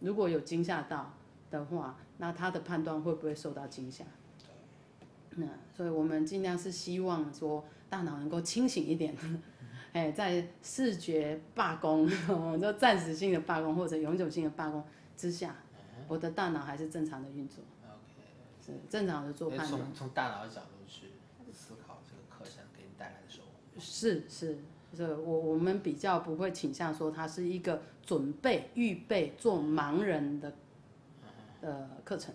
[0.00, 1.14] 如果有惊吓到
[1.50, 1.96] 的话。
[2.16, 4.04] 那他的判断会不会受到惊吓？
[5.30, 5.44] 那
[5.76, 9.16] 所以我们尽量是希望说大脑能够清醒一点，
[9.94, 12.08] 哎，在视觉罢工，
[12.60, 14.82] 就暂时性的罢工或者永久性的罢工
[15.16, 15.54] 之下，
[16.08, 18.26] 我的大脑还是正常的运作，OK，
[18.60, 19.70] 是正常的做判断。
[19.70, 21.12] 从从大脑的角度去
[21.52, 23.48] 思考这个课程给你带来的收获。
[23.78, 24.58] 是是，
[24.96, 30.52] 是我我们比较不会倾向说它是一个准备预备做盲人的
[31.60, 32.34] 呃课程，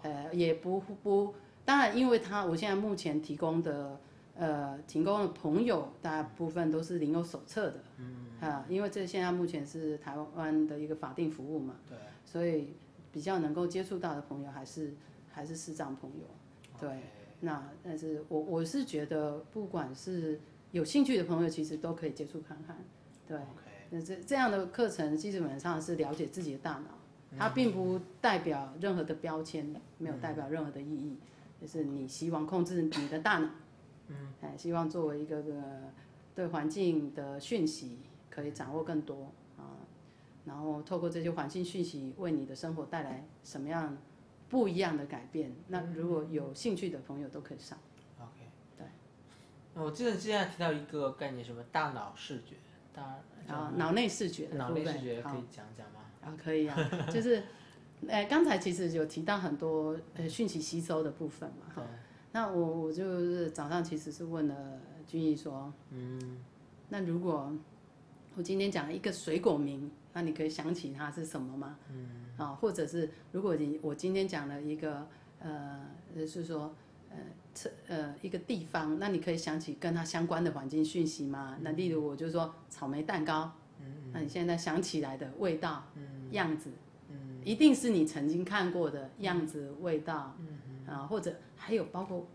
[0.00, 1.34] 呃也不不，
[1.66, 4.00] 当然因为它我现在目前提供的
[4.38, 12.74] 呃提供的朋友大部分都是领有手册的，嗯啊，因为这现在目前是台湾的一个法定服务嘛，对，所以
[13.12, 14.94] 比较能够接触到的朋友还是
[15.32, 16.26] 还是视障朋友，
[16.80, 17.00] 对。
[17.38, 20.40] 那但是我我是觉得，不管是
[20.72, 22.74] 有兴趣的朋友，其实都可以接触看看。
[23.28, 23.38] 对
[23.90, 26.98] 那这这样的课程基本上是了解自己的大脑，
[27.36, 31.18] 它并不代表任何的标签，没有代表任何的意义，
[31.60, 33.50] 就是你希望控制你的大脑，
[34.08, 35.92] 嗯，哎，希望作为一个呃
[36.34, 38.00] 对环境的讯息
[38.30, 39.80] 可以掌握更多啊，
[40.44, 43.96] 然后透过这些环境讯息为你的生活带来什么样
[44.48, 45.52] 不一样的改变。
[45.68, 47.78] 那如果有兴趣的朋友都可以上。
[48.18, 48.86] OK，对。
[49.74, 52.56] 那我记得之前提到一个概念，什么大脑视觉，
[52.92, 56.00] 大啊，脑内视觉的脑内视觉可以讲讲吗？
[56.22, 56.76] 啊，可以啊，
[57.10, 57.42] 就是，
[58.08, 61.82] 哎，刚才其实有提到很多呃讯息吸收的部分嘛，哈。
[62.36, 64.54] 那我我就是早上其实是问了
[65.06, 66.36] 君毅说，嗯，
[66.90, 67.50] 那如果
[68.34, 71.78] 我今天讲了一个水果名，那你可以想起它是什么吗？
[71.90, 75.08] 嗯，啊，或者是如果你我今天讲了一个
[75.38, 75.80] 呃，
[76.14, 76.74] 就是说
[77.08, 77.16] 呃
[77.54, 81.56] 这呃一个地方，那你可以想起跟它相关的环境讯息吗？
[81.62, 86.68] 那例如我就说草莓蛋糕，嗯，那你现在想起来的味道，嗯，样子，
[87.08, 92.26] 嗯，一定是你曾经看过的样子、味道，嗯啊，或者还有包括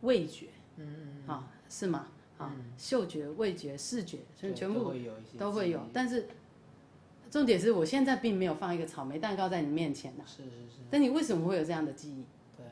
[0.00, 0.46] 味觉，
[0.76, 2.08] 嗯嗯，啊，是吗？
[2.38, 6.28] 啊，嗅觉、味觉、视觉，所以全部都会有都会有，但是
[7.30, 12.24] 重点是我现在并没有放一个草莓蛋糕在你面前呐、是是是，但你为什么会有这样的记忆？
[12.56, 12.64] 对，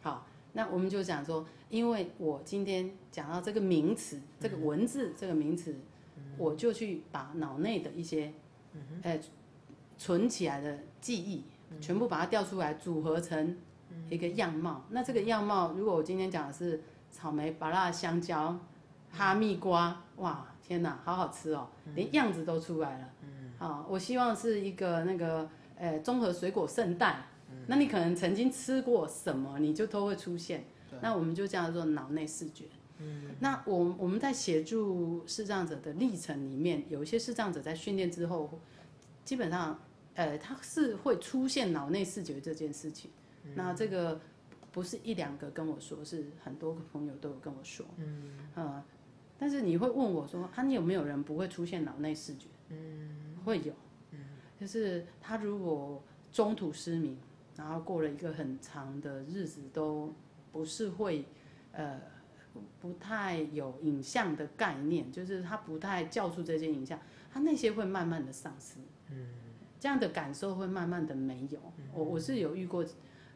[0.00, 5.76] 好，那我们就讲说，因为我今天讲到这个名词，这个文字，这个名词，
[6.38, 8.32] 我就去把脑内的一些，
[9.02, 9.20] 呃，
[9.98, 11.44] 存起来的记忆，
[11.78, 13.58] 全部把它调出来，组合成
[14.10, 14.84] 一个样貌。
[14.90, 18.58] 那这个样貌，如果我今天讲的是草莓、芭乐、香蕉、
[19.10, 23.10] 哈密瓜，哇，天哪，好好吃哦，连样子都出来了。
[23.58, 27.26] 啊，我希望是一个那个呃综合水果圣代，
[27.66, 30.64] 那你可能曾经吃过什么，你就都会出现。
[31.00, 32.64] 那我们就叫做脑内视觉。
[33.40, 38.60] 那我我们在协助视障者的历程里面，有一些视障者在训练之后，
[39.24, 39.78] 基本上
[40.14, 43.10] 呃他是会出现脑内视觉这件事情。
[43.54, 44.20] 那这个
[44.72, 47.84] 不是一两个跟我说，是很多个朋友都有跟我说。
[47.98, 48.82] 嗯，呃，
[49.38, 52.48] 但是你会问我说，啊，你有没有人不会出现脑内视觉？
[52.70, 53.72] 嗯，会有。
[54.12, 54.18] 嗯，
[54.58, 57.18] 就是他如果中途失明，
[57.54, 60.12] 然后过了一个很长的日子都
[60.50, 61.24] 不是会，
[61.72, 62.00] 呃，
[62.80, 66.98] 不太有影像的概念，就是他不太叫出这些影像，
[67.30, 68.78] 他那些会慢慢的丧失。
[69.10, 69.28] 嗯，
[69.78, 71.60] 这样的感受会慢慢的没有。
[71.92, 72.84] 我我是有遇过。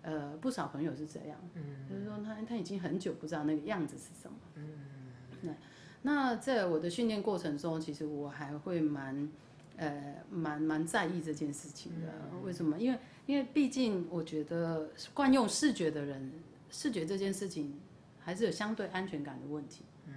[0.08, 1.38] 呃，不少朋友是这样，
[1.86, 4.36] 就是说他他已经很久不知道那个样子是什么。
[4.54, 5.54] 嗯，
[6.00, 9.28] 那在我的训练过程中，其实我还会蛮
[9.76, 12.06] 呃蛮蛮在意这件事情的。
[12.42, 12.78] 为什么？
[12.78, 16.32] 因为因为毕竟我觉得惯用视觉的人，
[16.70, 17.78] 视觉这件事情
[18.18, 19.84] 还是有相对安全感的问题。
[20.06, 20.14] 嗯，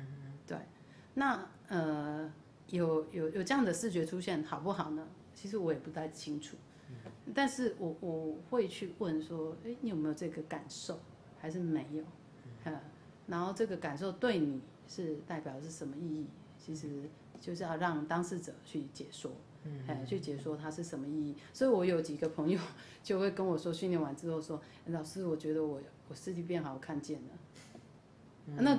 [0.48, 0.58] 对。
[1.16, 2.32] 那呃
[2.70, 5.06] 有有有这样的视觉出现好不好呢？
[5.36, 6.56] 其实我也不太清楚。
[7.34, 11.00] 但是我我会去问说，哎，你有没有这个感受，
[11.40, 12.04] 还是没有？
[12.66, 12.78] 嗯，
[13.28, 16.28] 然后这个感受对你是代表的是什么意义？
[16.58, 19.32] 其实就是要让当事者去解说，
[19.64, 21.36] 嗯，哎，去解说它是什么意义。
[21.54, 22.60] 所以我有几个朋友
[23.02, 25.80] 就会跟我说，训练完之后说，哎老师，我觉得我
[26.10, 27.30] 我视力变好，我看见了。
[28.58, 28.78] 那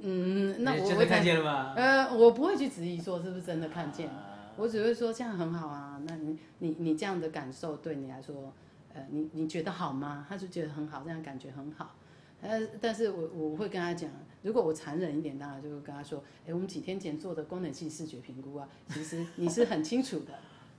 [0.00, 1.74] 嗯，那我会你真的看见了吗？
[1.74, 4.10] 呃，我不会去质疑说是不是真的看见。
[4.10, 8.52] 啊我只会说这样很好啊，那你你你这样的感受对你来说，
[8.92, 10.24] 呃，你你觉得好吗？
[10.28, 11.94] 他就觉得很好，这样感觉很好。
[12.40, 14.10] 呃，但是我我会跟他讲，
[14.42, 20.32] 如果我残忍一点，当然就会跟他说，哎，我们几天前做的功能性视觉评估啊，其实你是很清楚的，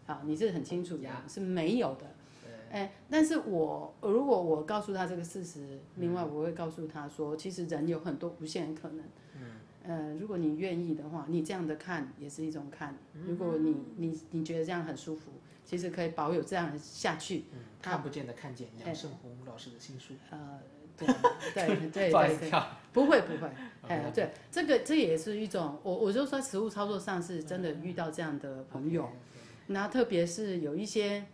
[0.06, 2.06] 好，你是很清楚的，是没有的。
[2.72, 9.04] 哎，但是我如果我告诉他这个事实，另外我会告诉他说，其实人有很多无限的可能。
[9.88, 12.96] 呃，如果你愿意的话，你这样的看也是一种看。
[13.26, 15.32] 如果你你你觉得这样很舒服，
[15.64, 17.46] 其实可以保有这样下去。
[17.54, 20.14] 嗯，看不见的看见，杨胜红老师的新书。
[20.30, 20.60] 呃，
[20.98, 21.08] 对
[21.54, 22.52] 对对对。
[22.96, 23.52] 不会不会，
[23.90, 29.10] 哎对，这个这也是一种，我我就说实物操作上是真的遇到这样的朋友，
[29.68, 31.26] 那特别是有一些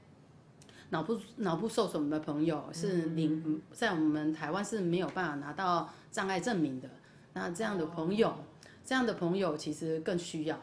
[0.89, 6.89] 脑部脑部受损的朋友是领在我们台湾是没有办法拿到障碍证明的，
[7.33, 8.33] 那这样的朋友，
[8.83, 10.59] 这样的朋友其实更需要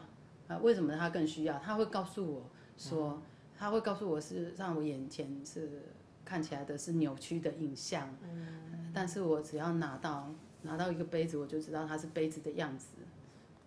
[0.47, 1.59] 啊、为什么他更需要？
[1.59, 2.41] 他会告诉我
[2.75, 3.21] 说，
[3.55, 5.83] 他会告诉我是让我眼前是
[6.25, 8.09] 看起来的是扭曲的影像，
[8.93, 12.87] 但是我只要拿到拿到一个杯子，我就知道它是杯子的样子。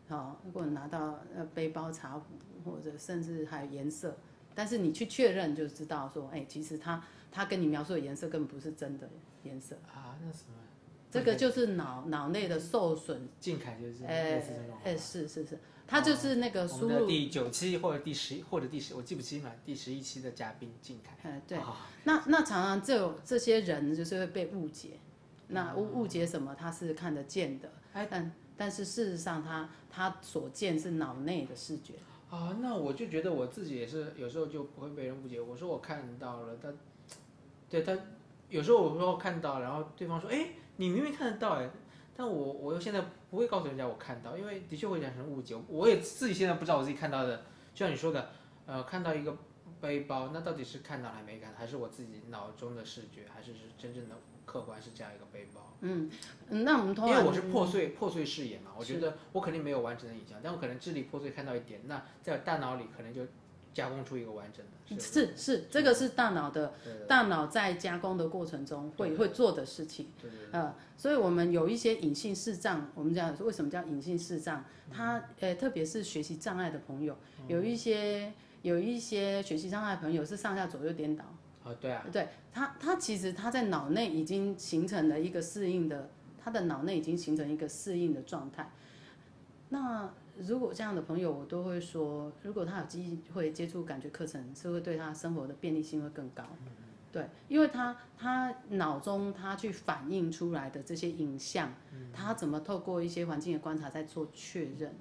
[0.09, 2.25] 好，如果拿到呃背包茶壶，
[2.65, 4.17] 或者甚至还有颜色，
[4.55, 9.09] 但是你去确认就知道说，哎、其实他他跟你描述的颜色根本不是真的
[9.45, 10.62] 颜色，啊，那什么？
[11.13, 13.29] 这个就是脑脑内的受损。
[13.39, 14.79] 静凯就是哎类似这种。
[14.83, 21.31] 哎，是是是，他就是那个我输入，第九期或者第十或者第十，我记不清了，第十一期的嘉宾静凯。
[21.31, 21.59] 哎，对。
[21.59, 24.99] 啊那那常常这种这些人就是会被误解，
[25.49, 26.53] 那误误解什么？
[26.55, 31.95] 他是看得见的，哎但但是事实上他他所见是脑内的视觉。
[32.29, 35.39] 啊，那我就觉得我自己也是，有时候就不会被人误解。
[35.39, 36.73] 我说我看到了，他，
[37.69, 37.95] 对他，
[38.49, 41.71] 有时候我说我看到，然后对方说，哎，你明明看得到，哎，
[42.17, 45.57] 但我我又现在不会告诉人家我看到，因为的确会产生误解。
[45.69, 47.39] 我也自己现在不知道我自己看到的，
[47.75, 48.31] 就像你说的，
[48.67, 49.37] 呃，看到一个
[49.81, 55.77] 背包，那到底是看到还没看，还是我自己脑中的视觉，还是是真正的客观是这样一个背包？
[55.81, 56.11] 嗯，
[56.49, 63.23] 嗯那我们通常因为我是破碎破碎视野嘛，我觉得我肯定没有完整的影像，但我可能智力破碎看到一点，那在大脑里可能就
[63.75, 64.73] 加工出一个完整的。
[65.01, 66.75] 是是这个是大脑的
[67.09, 70.09] 大脑在加工的过程中会会做的事情。
[70.21, 74.63] 对对呃，所以我们有一些隐性视障，我们讲为什么叫隐性视障？
[74.91, 77.17] 他呃，特别是学习障碍的朋友，
[77.49, 81.25] 有一些有一些学习障碍的朋友是上下左右颠倒。
[81.65, 86.11] 啊，对啊，对他，他其实他在脑内已经形成了一个适应的，
[86.43, 88.71] 他的脑内已经形成一个适应的状态。
[89.71, 90.13] 那
[90.47, 96.45] 如果这样的朋友，我都会说，如果他有机会接触感觉课程，是会对他生活的便利性会更高。
[97.11, 101.71] 对，因为他他脑中他去反映出来的这些影像，
[102.13, 104.95] 他怎么透过一些环境的观察在做确认。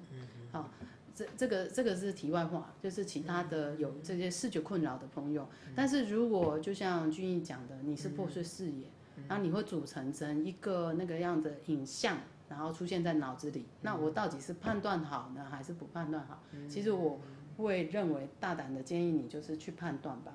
[0.50, 0.70] 好、
[1.14, 8.90] 这这个这个是题外话，就是其他的有这些视觉困扰的朋友，但是如果就像俊逸讲的，你是破碎视野，
[9.26, 12.18] 然后你会组成成一个那个样的影像，
[12.52, 16.42] 然后出现在脑子里，那我到底是判断好呢，还是不判断好？
[16.68, 17.18] 其实我
[17.56, 20.34] 会认为大胆的建议你就是去判断吧，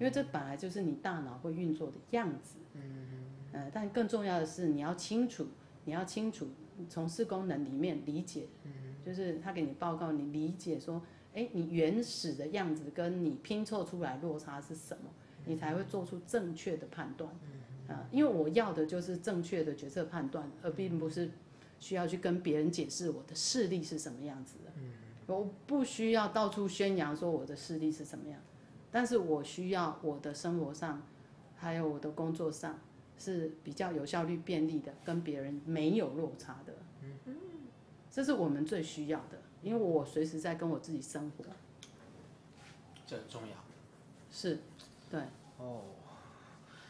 [0.00, 2.56] 因为这本来就是你大脑会运作的样子。
[3.52, 5.46] 呃，但更重要的是你要清楚，
[5.84, 6.48] 你要清楚
[6.88, 8.46] 从事功能里面理解，
[9.04, 11.02] 就是他给你报告，你理解说，
[11.34, 15.10] 哎，你原始的样子跟你拼凑出来落差是什么，
[15.44, 17.30] 你才会做出正确的判断。
[17.88, 21.30] 啊、因为我要的就是正确的决策判断，而并不是
[21.80, 24.72] 需要去跟别人解释我的视力是什么样子的。
[25.26, 28.40] 我不需要到处宣扬说我的视力是什么样，
[28.90, 31.02] 但是我需要我的生活上，
[31.56, 32.78] 还有我的工作上
[33.18, 36.72] 是比较有效率、便利的，跟别人没有落差的。
[38.10, 41.44] 这是我们最需要的，因为我随时在跟我自己生活。
[43.06, 43.56] 这很重要。
[44.30, 44.58] 是，
[45.10, 45.20] 对，
[45.58, 45.82] 哦，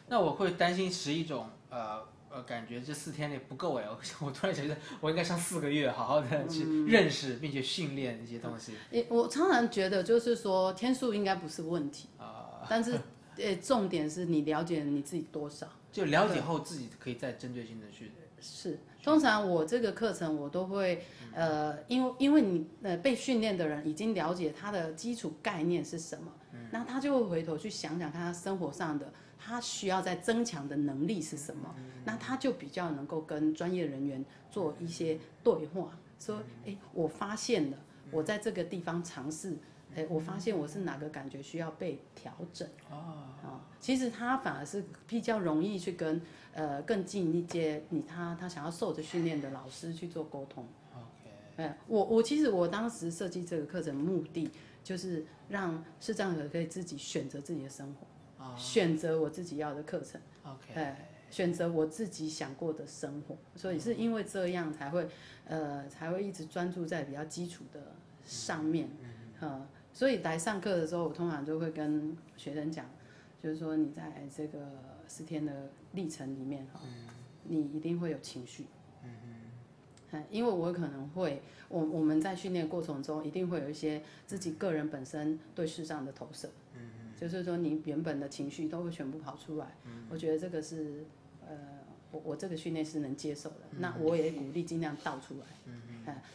[0.07, 12.99] 那我会担心是一种呃呃，感觉这四天内不够哎，我 我突然觉得我应该上四个月，好好的去认识并且训练一些东西诶，我常常觉得就是说天数应该不是问题，啊、但是
[13.39, 15.67] 呃，重点是你了解你自己多少。
[15.91, 21.03] 就了解后自己可以再针对性的去是，通常我这个课程我都会，
[21.35, 26.31] 呃，因为因为你呃被训练的人已经了解他的基础概念是什么，
[26.71, 31.75] 那他就会回头去想想看他生活上的他需要在增强的能力是什么，
[32.05, 37.79] 那他就比较能够跟专业人员做一些对话，说，哎，我发现了，
[38.11, 39.57] 我在这个地方尝试。
[39.95, 42.69] 哎，我发现我是哪个感觉需要被调整。
[42.91, 46.21] 啊、其实他反而是比较容易去跟
[46.53, 50.69] 呃更近一些你他他想要受着训练的老师去做沟通。
[50.93, 54.51] OK 哎，我我其实我当时设计这个课程目的
[54.85, 58.18] 就是让视障者可以自己选择自己的生活，啊
[58.57, 63.37] 选择我自己要的课程，OK 哎，选择我自己想过的生活。
[63.57, 65.09] 所以是因为这样才会
[65.47, 67.81] 呃才会一直专注在比较基础的
[68.25, 68.89] 上面，
[69.41, 72.87] 呃，所以来上课的时候，我通常就会跟学生讲，
[73.43, 74.59] 就是说你在这个
[75.09, 76.81] 十天的历程里面哈，
[77.45, 78.67] 你一定会有情绪。
[79.05, 86.49] 嗯，因为我可能会，我我们在训练过程中一定会有一些自己个人本身对视障的投射，
[87.21, 89.77] 就是说你原本的情绪都会全部跑出来。
[90.11, 91.05] 我觉得这个是
[91.47, 91.57] 呃，
[92.13, 93.57] 我我这个训练是能接受的。
[93.79, 95.47] 那我也鼓励尽量倒出来。
[95.67, 95.83] 嗯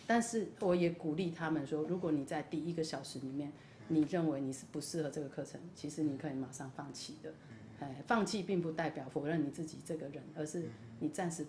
[0.06, 3.52] 但是我也鼓励他们说，如果你在第一个小时里面，
[3.88, 7.34] 你认为你是不适合这个课程，其实你可以马上放弃的。
[7.80, 10.66] 哎，放弃并不代表否认你自己这个人，而是
[11.00, 11.44] 你暂时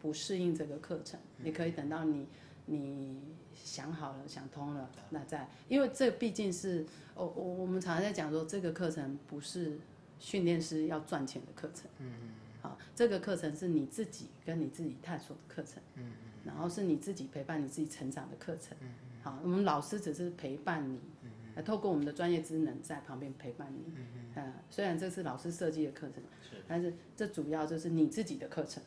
[0.00, 2.26] 不适应这个课程，你可以等到你
[2.64, 3.20] 你
[3.54, 9.78] 想好了、想通了，那再，因为这毕竟是，我我我们常常在讲说，这个课程不是
[10.18, 12.28] 训练师要赚钱的课程，嗯嗯，
[12.60, 16.12] 好，这个课程是你自己跟你自己探索的课程，嗯嗯，
[16.44, 21.00] 然后是你自己陪伴你自己成长的课程，嗯嗯，好，我们老师只是陪伴你。
[21.22, 21.30] 嗯
[21.64, 26.56] 透过我们的专业职能在旁边陪伴你，嗯呃，虽然这是老师设计的课程，是。
[26.66, 28.82] 但是这主要就是你自己的课程。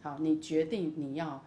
[0.00, 1.44] 好，你决定你要，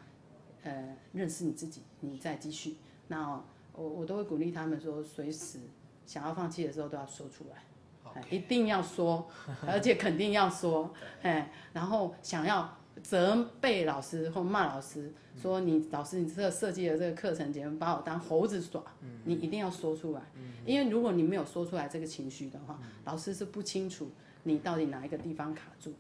[0.64, 2.76] 呃，认识你自己，你再继续。
[3.08, 3.42] 那
[3.74, 5.60] 我我都会鼓励他们说，随时
[6.06, 9.28] 想要放弃的时候都要说出来，一定要说，
[9.68, 12.76] 而且肯定要说，哎，然后想要。
[13.02, 15.10] 责备老师或骂老师，
[15.42, 18.84] 说你老师你这个设计的这个课程节目把我当猴子耍，
[19.24, 20.22] 你一定要说出来，
[20.66, 24.12] 因为如果你没有说出来这个情绪的话，老师是不清楚
[24.44, 25.94] 你到底哪一个地方卡住，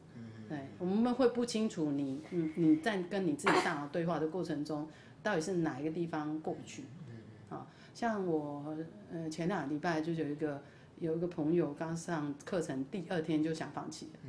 [0.49, 4.87] 对，我们会不清楚你你你在跟你自己大脑对话的过程中，
[5.23, 6.83] 到底是哪一个地方过不去，
[7.49, 8.75] 啊，像我
[9.11, 10.61] 呃前两个礼拜就有一个
[10.99, 14.19] 有一个朋友刚上课程第二天就想放弃了。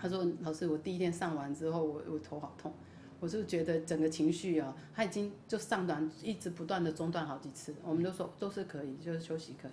[0.00, 2.72] 他说：“老师，我第一天上完之后，我我头好痛，
[3.18, 7.74] 我是觉得整个情绪啊，他已经就上短，一直不断的中断好几次。
[7.82, 9.72] 我们都说都是可以，就是休息可以。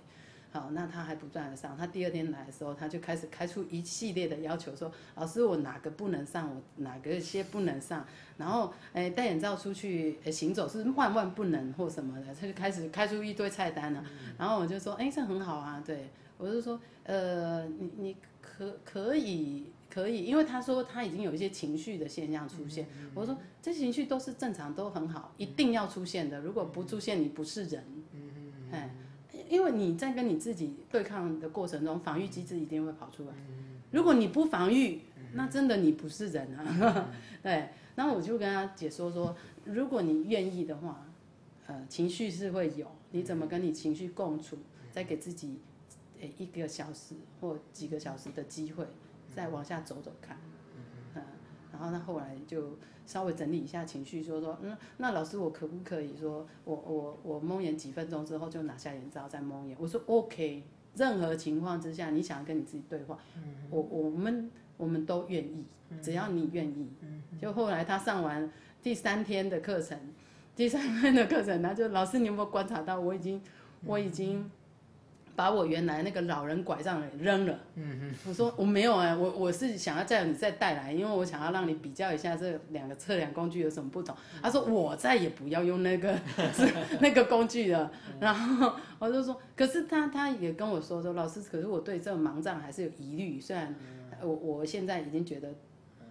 [0.55, 8.05] 好，那他还不断的上，他第二天来的时候，他就开始开出一系列的要求，说老师我哪个不能上，我哪个些不能上，
[8.37, 14.03] 然后哎戴眼罩出去行走是万万不能或什么的，他就开始开出一堆菜单了。
[14.37, 22.85] 然后我就说，哎，这很好啊，对我就说，呃，你你可可以。”可以，因为他说他已经有一些情绪的现象出现。
[23.13, 26.41] 我说这些情绪都是正常，都很好，一定要出现的。
[26.41, 27.81] 如果不出现，你不是人。
[28.11, 28.95] 嗯嗯哎，
[29.49, 33.33] 因为你在跟你自己对抗的过程中，防御机制一定会跑出来。
[33.91, 35.01] 如果你不防御，
[35.33, 37.09] 那真的你不是人啊。
[37.41, 41.07] 对，然后我就跟他解说说，如果你愿意的话，
[41.67, 44.57] 呃，情绪是会有，你怎么跟你情绪共处，
[44.91, 45.59] 再给自己
[46.19, 48.85] 诶一个小时或几个小时的机会。
[49.35, 50.51] 再往下走走看，嗯，
[51.79, 59.77] 然后他后来就稍微整理一下情绪，说说，嗯，那老师我可不可以说我我我蒙眼几分钟之后就拿下眼罩再蒙眼？
[59.79, 60.63] 我说 OK，
[60.95, 63.17] 任何情况之下你想跟你自己对话，
[63.69, 65.65] 我我们我们都愿意，
[66.01, 66.89] 只要你愿意。
[67.39, 68.49] 就后来他上完
[68.81, 69.99] 第三天的课程，
[70.55, 73.41] 第三天的课程，他就老师你有没有观察到我已经
[73.85, 74.49] 我已经。
[75.35, 77.59] 把我原来那个老人拐杖扔了。
[77.75, 84.15] 嗯嗯，我说我没有哎，我我是想要再你再带来，因为我想要让你比较一下这两个测量工具有什么不同。
[84.41, 86.17] 他说我再也不要用那个
[87.01, 87.91] 那个工具了。
[88.19, 93.39] 然后我就说，可是他他也跟我说说，老师，可是我对这个盲杖还是有疑虑。
[93.39, 93.75] 虽然
[94.21, 95.53] 我我现在已经觉得，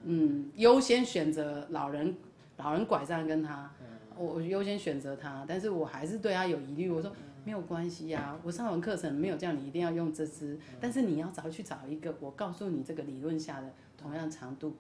[0.04, 2.14] 嗯，优先选择老人
[2.58, 3.70] 老人拐杖跟他，
[4.18, 6.90] 我优先选择他，但是我还是对他有疑虑。
[6.90, 7.10] 我说。
[7.44, 14.74] 没有关系呀，我上完课程没有叫你一定要用这支，但是你要找去找一个，我告诉你这个理论下的同样长度，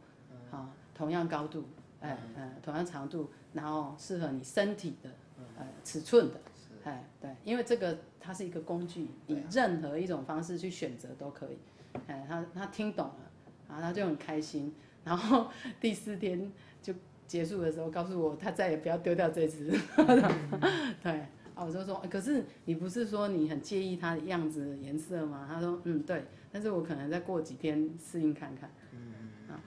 [0.50, 1.64] 啊，同样高度，
[2.00, 5.10] 哎，嗯，同样长度，然后适合你身体的，
[5.58, 6.40] 呃，尺寸的，
[6.84, 11.58] 哎，对，因为这个它是一个工具，以任何一种方式去选择都可以，
[12.06, 13.30] 哎，他他听懂了，
[13.68, 15.48] 然后他就很开心，然后
[15.78, 16.50] 第四天
[16.80, 16.94] 就
[17.26, 19.70] 结束的时候告诉我，他再也不要丢掉这支，
[21.04, 21.26] 对。
[21.54, 25.46] 啊，我就说，可是你不是说你很介意它的样子颜色吗？
[25.48, 28.70] 他说，嗯，对，但是我可能再过几天适应看看。
[28.92, 29.12] 嗯
[29.48, 29.62] 嗯啊，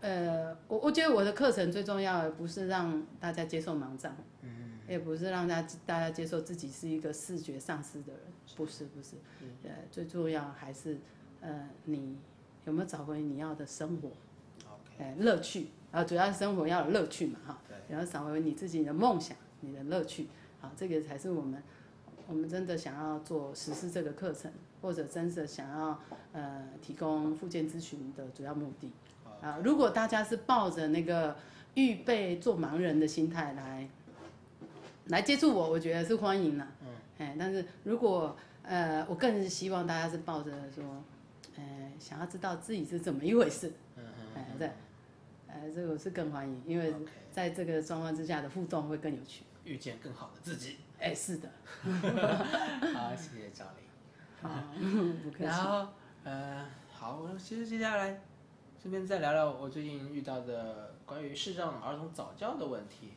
[0.00, 8.22] 呃，我我觉得我的课程最重要的不是让大家接受盲杖，嗯也不是让大家大家接受自己是一个视觉丧失的人，
[8.56, 9.16] 不是不是，
[9.64, 10.98] 呃，最重要还是
[11.40, 12.16] 呃你
[12.64, 14.10] 有没有找回你要的生活
[14.64, 20.28] ，OK，乐趣，啊，主要是生活要有乐趣嘛，哈，然后找回你自己的梦想，你的乐趣。
[20.60, 21.62] 好，这个才是我们，
[22.26, 24.50] 我们真的想要做实施这个课程，
[24.82, 26.00] 或者真的想要
[26.32, 28.92] 呃提供附件咨询的主要目的。
[29.40, 31.36] 啊，如果大家是抱着那个
[31.74, 33.88] 预备做盲人的心态来
[35.06, 36.66] 来接触我，我觉得是欢迎的。
[36.82, 36.88] 嗯。
[37.18, 40.84] 哎，但是如果呃，我更是希望大家是抱着说，
[41.56, 43.72] 呃，想要知道自己是怎么一回事。
[43.96, 44.26] 嗯嗯。
[44.34, 44.70] 哎，对，
[45.46, 46.92] 呃，这个是更欢迎，因为
[47.30, 49.44] 在这个状况之下的互动会更有趣。
[49.68, 50.78] 遇见更好的自己。
[50.98, 51.48] 哎，是的。
[52.94, 53.84] 好，谢谢赵丽。
[54.40, 54.48] 好，
[55.22, 55.44] 不客气。
[55.44, 55.88] 然后，
[56.24, 58.20] 呃，好，我其实接下来
[58.80, 63.12] 顺便再聊聊我最近遇到的关于视障儿童早教的问题。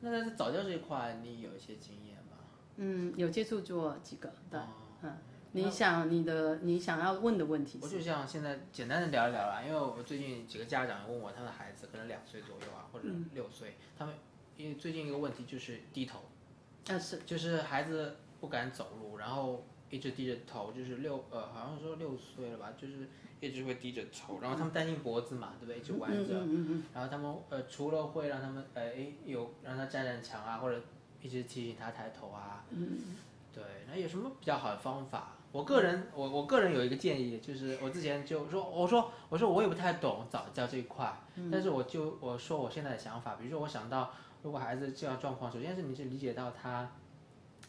[0.00, 2.38] 那在早教这一块，你有一些经验吗？
[2.76, 4.66] 嗯，有接触过几个，对，哦
[5.02, 5.16] 嗯，
[5.52, 7.78] 你想你的你想要问的问题？
[7.82, 14.14] 我就想现在简单的聊一聊啦，因为我最近几个家长问我，他的孩子可能两岁左右啊，或者嗯六岁，他们
[14.56, 16.20] 因为最近一个问题就是低头，
[16.84, 23.08] 但是，就是孩子不敢走路，然后一直低着头，就是六呃好像说六岁了吧，就是
[23.40, 25.78] 一直会低着头，然后他们担心脖子嘛，对不对？
[25.78, 26.34] 一直弯着，
[26.94, 30.80] 然后他们呃除了会让他们呃诶有让他站站墙啊，或者
[31.22, 33.16] 一直提醒他抬头啊，嗯
[33.54, 35.32] 对，那有什么比较好的方法？
[35.52, 46.90] 我个人我我个人有一个建议，就是我之前就说我说我说我也不太懂早教这一块，嗯但是我就我说我现在的想法，比如说我想到如果孩子这样状况，首先是你是理解到他，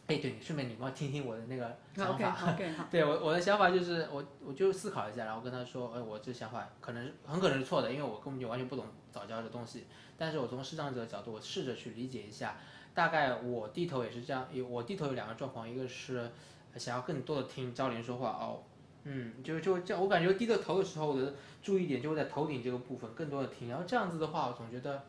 [0.06, 2.52] 哎，对，顺便你帮我听听我的那个嗯，OK 想法。
[2.54, 9.86] OK 好，对我我的想法就是我我就思考一下，然后跟他说，哎，我这想法可能很可能是错的，因为我根本就完全不懂早教的东西。
[10.16, 12.56] 但是我从视障者的角度，我试着去理解一下，
[12.94, 16.30] 大概我低头也是这样，有我低头有两个状况，一个是
[16.76, 18.62] 想要更多的听教练说话哦，
[19.04, 25.04] 嗯，就就这样，我感觉低着头的时候，我的注意点就会在头顶这个部分更多的听，然后这样子的话，我总觉得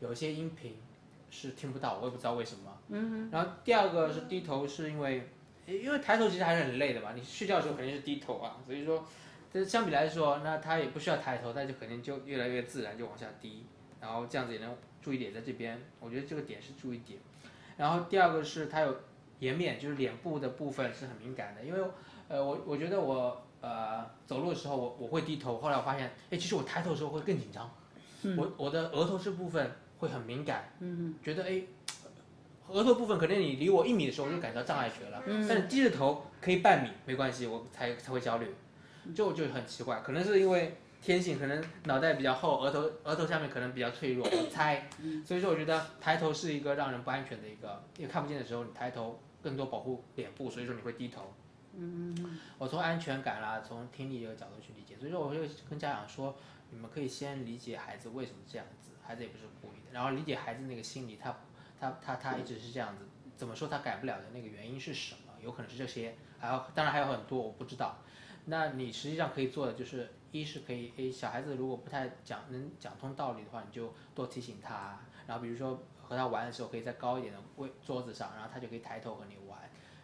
[0.00, 0.76] 有一些音频
[1.30, 2.78] 是听不到，我也不知道为什么。
[2.88, 3.28] 嗯。
[3.30, 5.28] 然后第二个是低头，是因为
[5.66, 9.04] 因为抬头其实还是很累的嘛，你睡觉的时候肯定是低头啊，所以说，
[9.52, 13.66] 这相比来说，那他也不需要抬头，他就肯定就越来越自然就往下低，
[14.00, 17.18] 然后这样子也能注意点在这边，我觉得这个点是注意点。
[17.76, 18.96] 然后第二个是他有
[19.40, 21.80] 颜面，就是脸部的部分是很敏感的，因为
[22.28, 27.70] 呃我我觉得我呃走路的时候我我会低头，后来我发现，哎，其实我抬头的时候会更紧张，
[28.36, 31.62] 我我的额头这部分会很敏感，嗯，觉得哎。
[32.70, 38.46] 额头部分可能你离我一米的时候我就感到障碍学了，嗯但是低着头可以半米没关系，我才才会焦虑，
[39.14, 44.86] 就就很奇怪，可能是因为天性，可能脑袋比较厚，额头额头下面可能比较脆弱，我猜，
[45.24, 51.32] 所以说我觉得抬头是一个让人不安全的一个，因为看不见的时候你抬头更多保护脸部，所以说你会低头。
[51.74, 55.40] 嗯，我从安全感啦，从听力这个角度去理解，所以说我就
[55.70, 56.36] 跟家长说，
[56.68, 61.34] 你们可以先理解孩子为什么这样子，孩子也不是故意的，然后理解孩子那个心理，他
[61.80, 63.04] 他他他一直是这样子，
[63.38, 65.32] 怎么说他改不了的那个原因是什么？
[65.40, 67.96] 有可能是这些，还有当然还有很多我不知道。
[68.44, 79.58] 那你实际上可以做的就是，一是可以，诶，小孩子如果不太讲能讲通道理的话，你就多提醒他，然后比如说和他玩的时候，可以在高一点的位桌子上，然后他就可以抬头和你玩，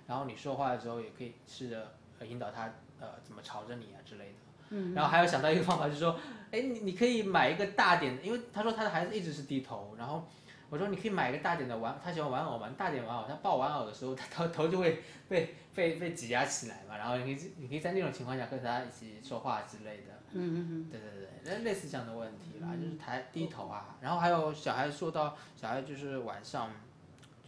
[0.06, 4.38] 然后你说话的时候也可以试着引导他呃怎么朝着你啊之类的。
[4.70, 6.18] 嗯，然后还有想到一个方法，就是说，
[6.50, 10.26] 哎，你你可以买一个大点的，因为他说他的孩子一直是低头，然后
[10.70, 20.14] 我说你可以买一个大点的玩，他喜欢玩偶嘛，大点玩偶，他抱玩偶的时候，他头头就会被被被挤压起来嘛，然后你可以你可以在那种情况下跟他一起说话之类的。
[20.36, 21.10] 嗯嗯嗯，对对
[21.44, 26.72] 对，类类似这样的问题啦，就是抬低头啊，然后还有小孩说到小孩就是晚上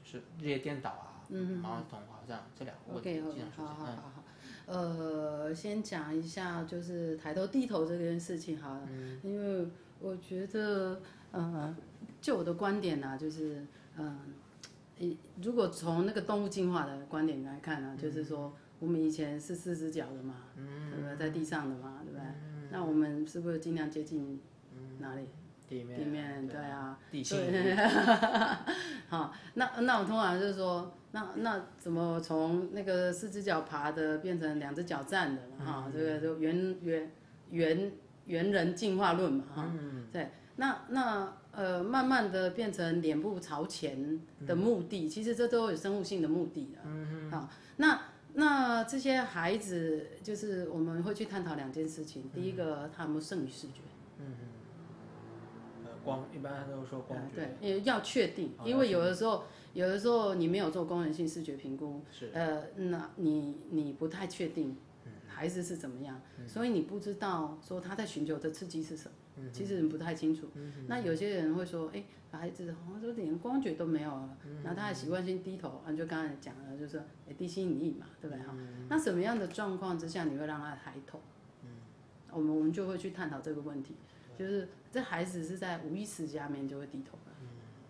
[0.04, 3.66] 就是日夜颠倒啊，嗯毛童好像这两个问题经常出现。
[3.66, 4.22] 好好好好，
[4.66, 9.68] 呃，先讲一下就是抬头低头这件事情好了，嗯因为
[10.00, 11.00] 我觉得，
[11.30, 11.74] 呃，
[12.20, 13.64] 就我的观点呢、就是，
[13.96, 14.18] 嗯、
[14.98, 21.16] 一如果从那个动物进化的观点来看呢、嗯就是说我们以前是四只脚的嘛，对不对？
[21.16, 22.26] 在地上的嘛，对不对？
[22.26, 24.40] 嗯那我们是不是尽量接近
[24.98, 25.22] 哪里？
[25.68, 27.74] 地面地面，对啊，地心对，
[29.08, 35.64] 好，那那我通常就是说，那那怎么从那个四只脚爬的变成两只脚站的嘛？
[35.64, 37.10] 哈、这个就猿猿
[37.50, 37.92] 猿
[38.26, 39.44] 猿人进化论嘛？
[39.54, 39.72] 哈、
[40.12, 46.80] 对，那那呃，慢慢的变成脸部朝前的目的，其实这都有生物性的目的的。
[46.84, 47.48] 嗯好，
[47.78, 47.98] 那
[48.34, 53.80] 那这些孩子，就是我们会去探讨两件事情，第一个他有没有剩余视觉？
[54.18, 59.44] 呃光一般都说光对，也要确定，哦因为有的时候，
[59.76, 62.30] 有的时候你没有做功能性视觉评估，是。
[62.32, 64.74] 呃，那你你不太确定
[65.28, 70.48] 孩子是怎么样，所以你不知道说他在寻求的刺激是什么，其实你不太清楚。
[70.86, 72.02] 那有些人会说，哎，
[72.32, 76.98] 孩子好像说连光觉都没有了，然后他还习惯性低头，啊，就刚才讲了，就是
[77.28, 78.42] 哎地心引力嘛，对不对？
[78.42, 78.56] 哈？
[78.88, 81.20] 那什么样的状况之下你会让他抬头？
[82.32, 83.94] 我们我们就会去探讨这个问题，
[84.38, 87.32] 就是这孩子是在无意识下面就会低头了。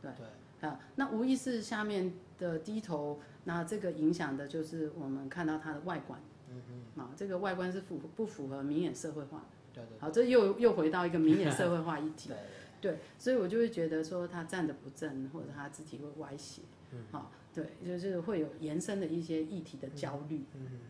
[0.02, 0.10] 对。
[0.12, 0.26] 对，
[0.60, 6.20] 啊，那无意识下面的低头，那这个影响的就是我们看到它的外观。
[6.50, 7.02] 嗯嗯。
[7.02, 9.44] 啊，这个外观是符不符合明眼社会化？
[9.72, 12.30] 对对好，这又又回到一个明眼社会化议题。
[12.80, 16.62] 对，对，所以我就会觉得说他站得不正，或者他肢体会歪斜。
[16.92, 17.04] 嗯。
[17.12, 20.44] 好，对，就是会有延伸的一些议题的焦虑。
[20.54, 20.80] 嗯。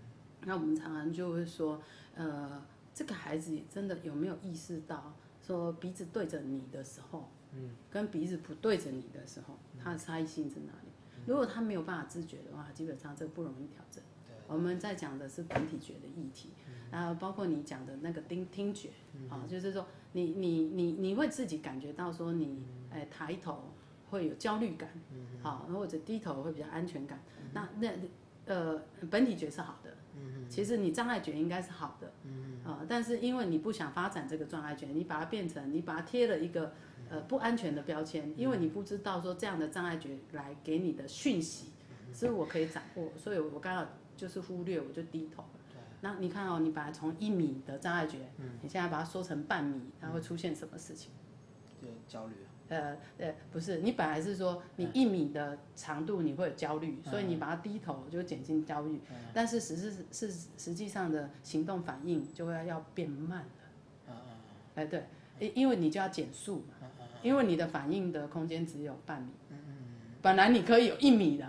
[0.43, 1.83] 那我们常常就会说，
[2.15, 2.63] 呃，
[2.95, 5.13] 这个孩子真的有没有意识到，
[5.45, 10.91] 说鼻子对着你的时候，嗯，跟鼻子不对着你的时候，它的差异性在哪里？
[11.27, 14.03] 如果他没有办法自觉的话，基本上这不容易调整。
[14.47, 16.51] 我们在讲的是本体觉的议题，
[16.93, 18.91] 然后包括你讲的那个听听觉，
[19.29, 23.73] 啊，就是说你你你你会自己感觉到说你哎抬头
[24.09, 24.89] 会有焦虑感，
[25.43, 27.21] 好，或者低头会比较安全感，
[27.53, 27.91] 那那
[28.45, 28.81] 呃
[29.11, 29.91] 本体觉是好的，
[30.49, 32.13] 其实你障碍觉应该是好的，
[32.65, 36.73] 啊，但是因为你不想发展这个障碍觉，你把它变成你把它贴了一个
[37.11, 41.73] 呃不安全的标签，因为你不知道说这样的障碍觉来给你的讯息
[42.15, 43.87] 是我可以掌握，所以我刚好。
[44.17, 45.45] 就是忽略，我就低头。
[46.01, 48.21] 那你看哦，你把它从一米的障碍觉，
[48.63, 51.11] 你现在把它缩成半米，它会出现什么事情？
[51.83, 52.33] 就焦虑。
[52.69, 58.99] 呃呃，不是，你本来是说你一米的长度你会有焦虑，所以你把它低头就减轻焦虑。
[59.11, 63.47] 嗯但是实是是实际上的行动反应就会要变慢了。
[64.09, 64.33] 嗯嗯。
[64.77, 65.07] 哎对，
[65.39, 66.75] 因因为你就要减速嘛。
[67.27, 69.29] 因为你的反应的空间只有半米。
[69.51, 69.75] 嗯嗯。
[70.23, 71.47] 本来你可以有一米的。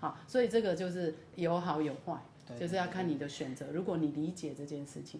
[0.00, 2.20] 好，所以这个就是有好有坏，
[2.60, 3.72] 就是要看你的选择。
[3.72, 5.18] 如果你理解这件事情，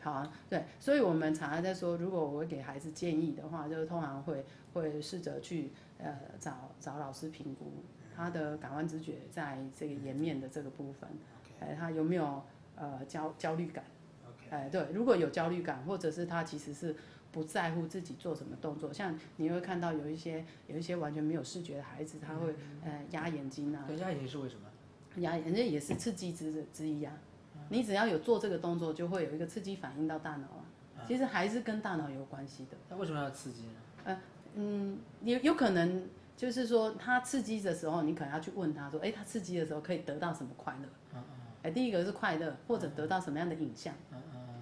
[0.00, 7.72] 好，对，所以我们常常在说，如果我给孩子建议的话，就是通常会会试着去呃找找老师评估
[8.14, 11.10] 他的感官知觉在这个颜面的这个部分，
[11.58, 12.44] 哎，他有没有
[12.76, 13.84] 呃焦焦虑感？
[14.50, 16.94] 哎，对，如果有焦虑感，或者是他其实是。
[17.32, 22.54] 不在乎自己做什么动作，像你会看到有一些有一些完全没有视觉的孩子，他会
[22.84, 23.84] 呃压眼睛啊。
[23.98, 24.62] 压眼睛是为什么？
[25.22, 27.12] 压眼睛也是刺激之之一啊。
[27.70, 30.64] 你只要有做这个动作，就会有一个刺激反应到大脑啊。
[31.08, 32.76] 其实还是跟大脑有关系的。
[32.90, 33.72] 那为什么要刺激呢？
[34.04, 34.20] 呃
[34.54, 36.06] 嗯，有有可能
[36.36, 41.20] 就是说他刺激的时候，你可能要去问他说，哎，他刺激的时候可以得到什么快乐？
[41.62, 43.94] 哎，第一个是快乐，或者得到什么样的影像？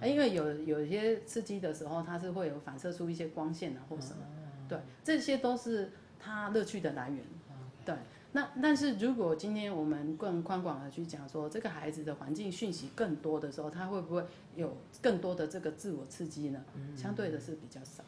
[0.07, 4.23] 因为有有一些刺激的时候，它是会有反射出一些光线啊，或什么，
[4.67, 7.19] 对，这些都是它乐趣的来源。
[7.85, 7.93] 对，
[8.31, 14.25] 那但是如果今天我们更宽广的去讲说，这个孩子的环境讯息更多的时候，他会不会
[14.55, 16.63] 有更多的这个自我刺激呢？
[16.95, 18.03] 相对的是比较少，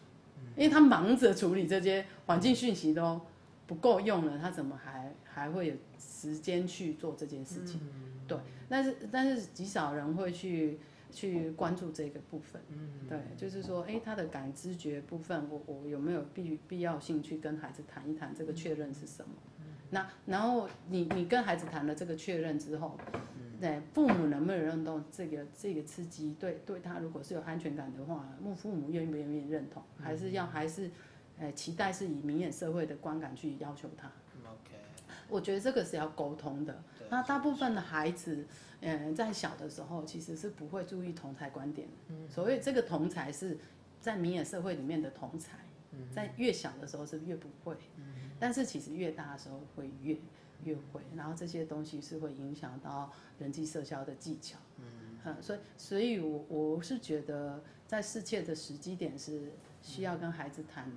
[0.56, 3.22] 因为他忙着处理这些环境讯息都
[3.68, 7.80] 不够用了，他怎么还还会有时间去做这件事情？
[8.28, 8.38] 对，
[8.68, 10.80] 但是但是极少人会去。
[11.14, 19.36] 去关注这个部分，嗯对，就是说，哎，他的感知觉部分，我我有没有必必要性去跟孩子谈一谈这个确认是什么？
[19.92, 22.98] 那然后你你跟孩子谈了这个确认之后，
[23.62, 26.36] 对，父母能不能认同这个这个刺激？
[26.40, 29.84] 对，对他如果是有安全感的话，父父母愿不愿意认同？
[30.02, 30.90] 还是要还是，
[31.38, 34.12] 呃，期待是以明眼社会的观感去要求他
[34.44, 34.76] ？OK，
[35.30, 36.84] 我觉得这个是要沟通的。
[37.12, 38.48] 那大部分的孩子。
[38.84, 42.28] 嗯，在小的时候其实是不会注意同才观点的。
[42.30, 43.58] 所谓这个同才是
[44.02, 45.58] 在明眼社会里面的同才，
[46.14, 50.18] 在越小的时候是越不会，嗯但是其实越大的时候会越
[50.64, 51.02] 越会。
[51.16, 54.58] 然后这些东西是会影响到人际社交的技巧。
[55.24, 60.92] 嗯，所以所以我我是觉得在适切的时机点是需要跟孩子谈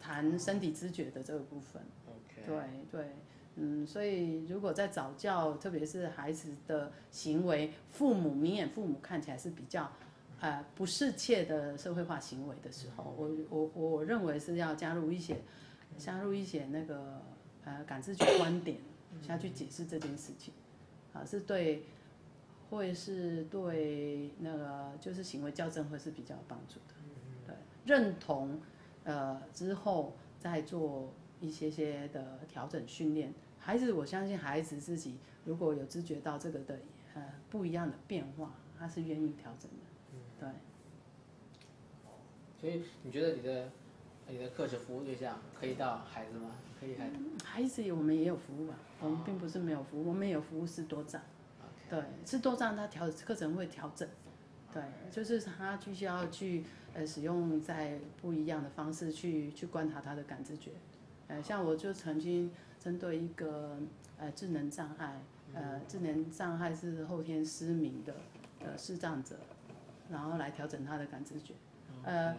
[0.00, 1.82] 谈身体知觉的这个部分。
[2.06, 3.12] OK，对对。
[3.58, 9.90] 嗯，所以如果在早教，特别是孩子的行为，父母明眼父母看起来是比较，
[10.40, 15.38] 呃，不适切的社会化行为的时候，我我我认为是要加入一些，
[15.96, 17.22] 加入一些那个
[17.64, 18.76] 呃感知觉观点，
[19.22, 20.52] 下去解释这件事情，
[21.14, 21.84] 啊，是对，
[22.68, 26.94] 会是对那个就是行为校正会是比较有帮助的，
[27.46, 27.54] 对，
[27.86, 28.60] 认同，
[29.04, 33.32] 呃之后再做一些些的调整训练。
[33.66, 36.78] 孩子，我相信孩子自己如果有知觉到这个的
[37.14, 39.78] 呃不一样的变化，他是愿意调整的。
[40.12, 40.48] 嗯，对。
[42.60, 43.68] 所以你觉得你的
[44.28, 46.52] 你的课程服务对象可以到孩子吗？
[46.78, 47.16] 可以孩子。
[47.44, 51.20] 孩子我们也有服务啊，我们并不是没有服务，我们也有服务是多障。
[51.90, 54.08] 对，是多障，他调课程会调整。
[54.72, 56.62] 对，就是他必须要去
[56.94, 60.70] 呃使用在不一样的方式去去观察他的感知觉。
[61.26, 62.48] 呃，像我就曾经。
[62.86, 63.76] 针对一个
[64.16, 65.20] 呃智能障碍，
[65.52, 68.14] 呃智能障碍是后天失明的
[68.60, 69.34] 呃视障者，
[70.08, 71.52] 然后来调整他的感知觉，
[72.04, 72.36] 呃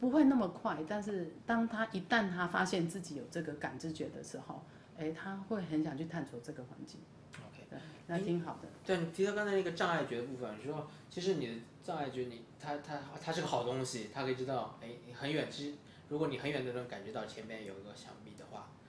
[0.00, 4.62] 不会那么快，但是当他一旦他发现自己有这个感知觉的时候，
[4.96, 6.98] 哎他会很想去探索这个环境。
[7.34, 8.68] OK，对，那挺好的。
[8.86, 11.52] 对你提到刚才那个障碍觉的部分，你说其实你的
[11.84, 15.76] 障碍觉你它它它是个好东西，它可以知道哎很远，其实
[16.08, 18.39] 如果你很远都能感觉到前面有一个墙壁的话。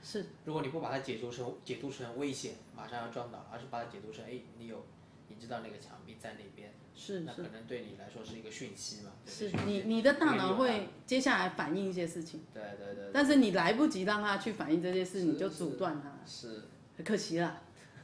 [0.03, 4.83] 是，如果你不把它解读成解读成危险，马上要撞倒，而是把它解读成，哎，你有
[5.27, 16.63] 你知道那个墙壁在那边，是是那可能对你来说是一个讯息嘛，是你你的大脑会接下来反应一些事情，对对对，但是你来不及让它去反应这些事，是你就阻断他，是。
[16.97, 17.61] 很可惜了。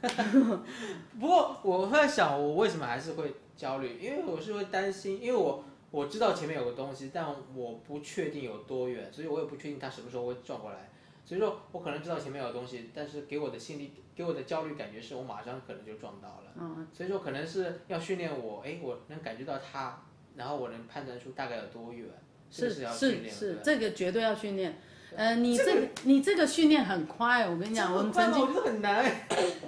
[1.20, 3.98] 不过我会在想，我为什么还是会焦虑？
[4.00, 10.90] 因为我是会担心，因为我我知道前面有个东西，但我不确定有多远，所以我也不确定它什么时候会撞过来。
[11.28, 16.54] 所以说我可能知道前面有东西，但是给我的心理给我的焦虑感觉是我马上可能就撞到了。
[16.58, 20.00] 嗯，所以说可能是要训练我，哎，我能感觉到它，
[20.36, 22.08] 然后我能判断出大概有多远，
[22.50, 23.60] 这个是要训是是，的。
[23.62, 24.80] 这个绝对要训练。
[25.14, 29.04] 呃，你这个你这个训练很快，我跟你讲，我们曾经我觉得很难。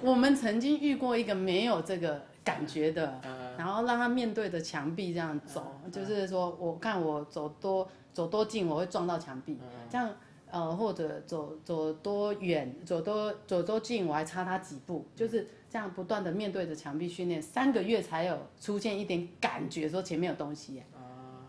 [0.01, 10.09] 我们曾经遇过一个没有这个感觉的，嗯然后让他面对着墙壁这样走，就是说我看我走多走多近，我会撞到墙壁，这样
[10.51, 20.85] 呃或者走走多远，走多走多近，我还差他几步，就是这样不断的面对着墙壁训练，三个月才有出现一点感觉说前面有东西耶。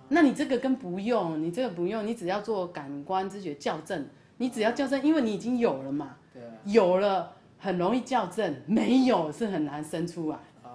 [0.08, 10.36] 那你这个跟不用，你这个不用，你只要做感官知觉校正，你只要校正，因为你已经有了嘛，对有了很容易校正，没有是很难生出来。
[10.62, 10.70] 啊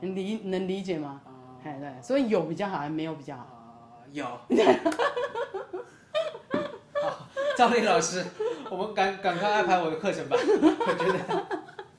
[0.00, 1.20] 你理能理解吗？
[1.24, 1.30] 啊
[1.64, 3.42] 哎，对，所以有比较好，还没有比较好。
[3.42, 4.26] 啊，有。
[7.56, 8.22] 好，赵丽老师，
[8.70, 10.36] 我们赶赶快安排我的课程吧。
[10.36, 11.18] 我觉得，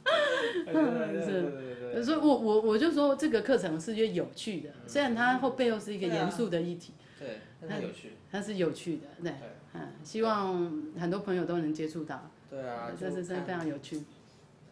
[0.68, 8.14] 我觉得对对对对对所以我我我就说这个课程是越有趣的，虽然它后背后是一个严肃的议题，对，那很有趣。
[8.32, 9.34] 它是有趣的，对，
[9.74, 14.04] 嗯，希望很多朋友都能接触到，对啊，这是真的非常常有趣。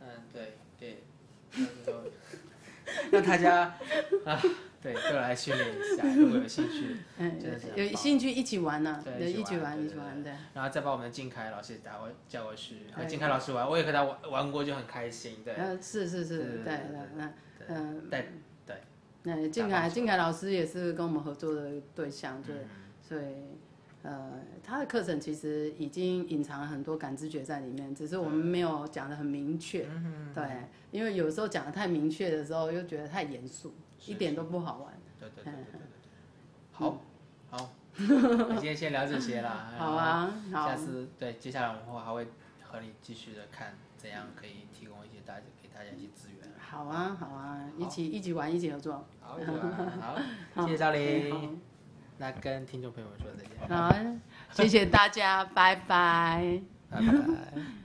[0.01, 1.03] 嗯对对，
[3.11, 3.75] 那大家
[4.25, 4.41] 啊
[4.93, 7.41] 对都来训练一下，如果有兴趣， 嗯
[7.75, 10.31] 有兴趣一起玩呢，对对，一起玩，一起玩对。
[10.53, 15.37] 然后再把我们的静凯老师打过叫过去，和对静凯老师玩，我也和他玩玩过，就很开心。
[15.43, 18.29] 对，嗯，是是是，对对嗯，对
[18.65, 18.75] 对，
[19.23, 22.69] 那静凯静凯老师也是跟我们合作的对象，对，嗯
[23.01, 23.23] 所以
[24.03, 24.33] 呃，
[24.63, 30.43] 他的课程其实已经隐藏了很多感知觉在里面，只是我们没有讲的很明确，嗯对，
[30.91, 33.73] 因为有时候讲的太明确的时候，又觉得太严肃，是
[34.07, 34.93] 一点都不好玩。
[35.19, 35.81] 对对对对对
[36.71, 36.97] 好，
[37.49, 39.71] 好， 那今天先聊这些啦。
[39.79, 42.27] 好啊，好下，次对，接下来我们会还会
[42.61, 46.39] 和你继续的看怎样可以提供一些大家给大家一些资源。
[46.59, 49.05] 好啊，好啊，一起一起玩，一起合作。
[49.21, 49.37] 好，
[50.53, 51.61] 好谢谢赵林。
[52.17, 53.93] 那跟听众朋友们说再见，好，
[54.51, 56.61] 谢谢大家，拜拜。
[56.89, 57.84] 拜拜。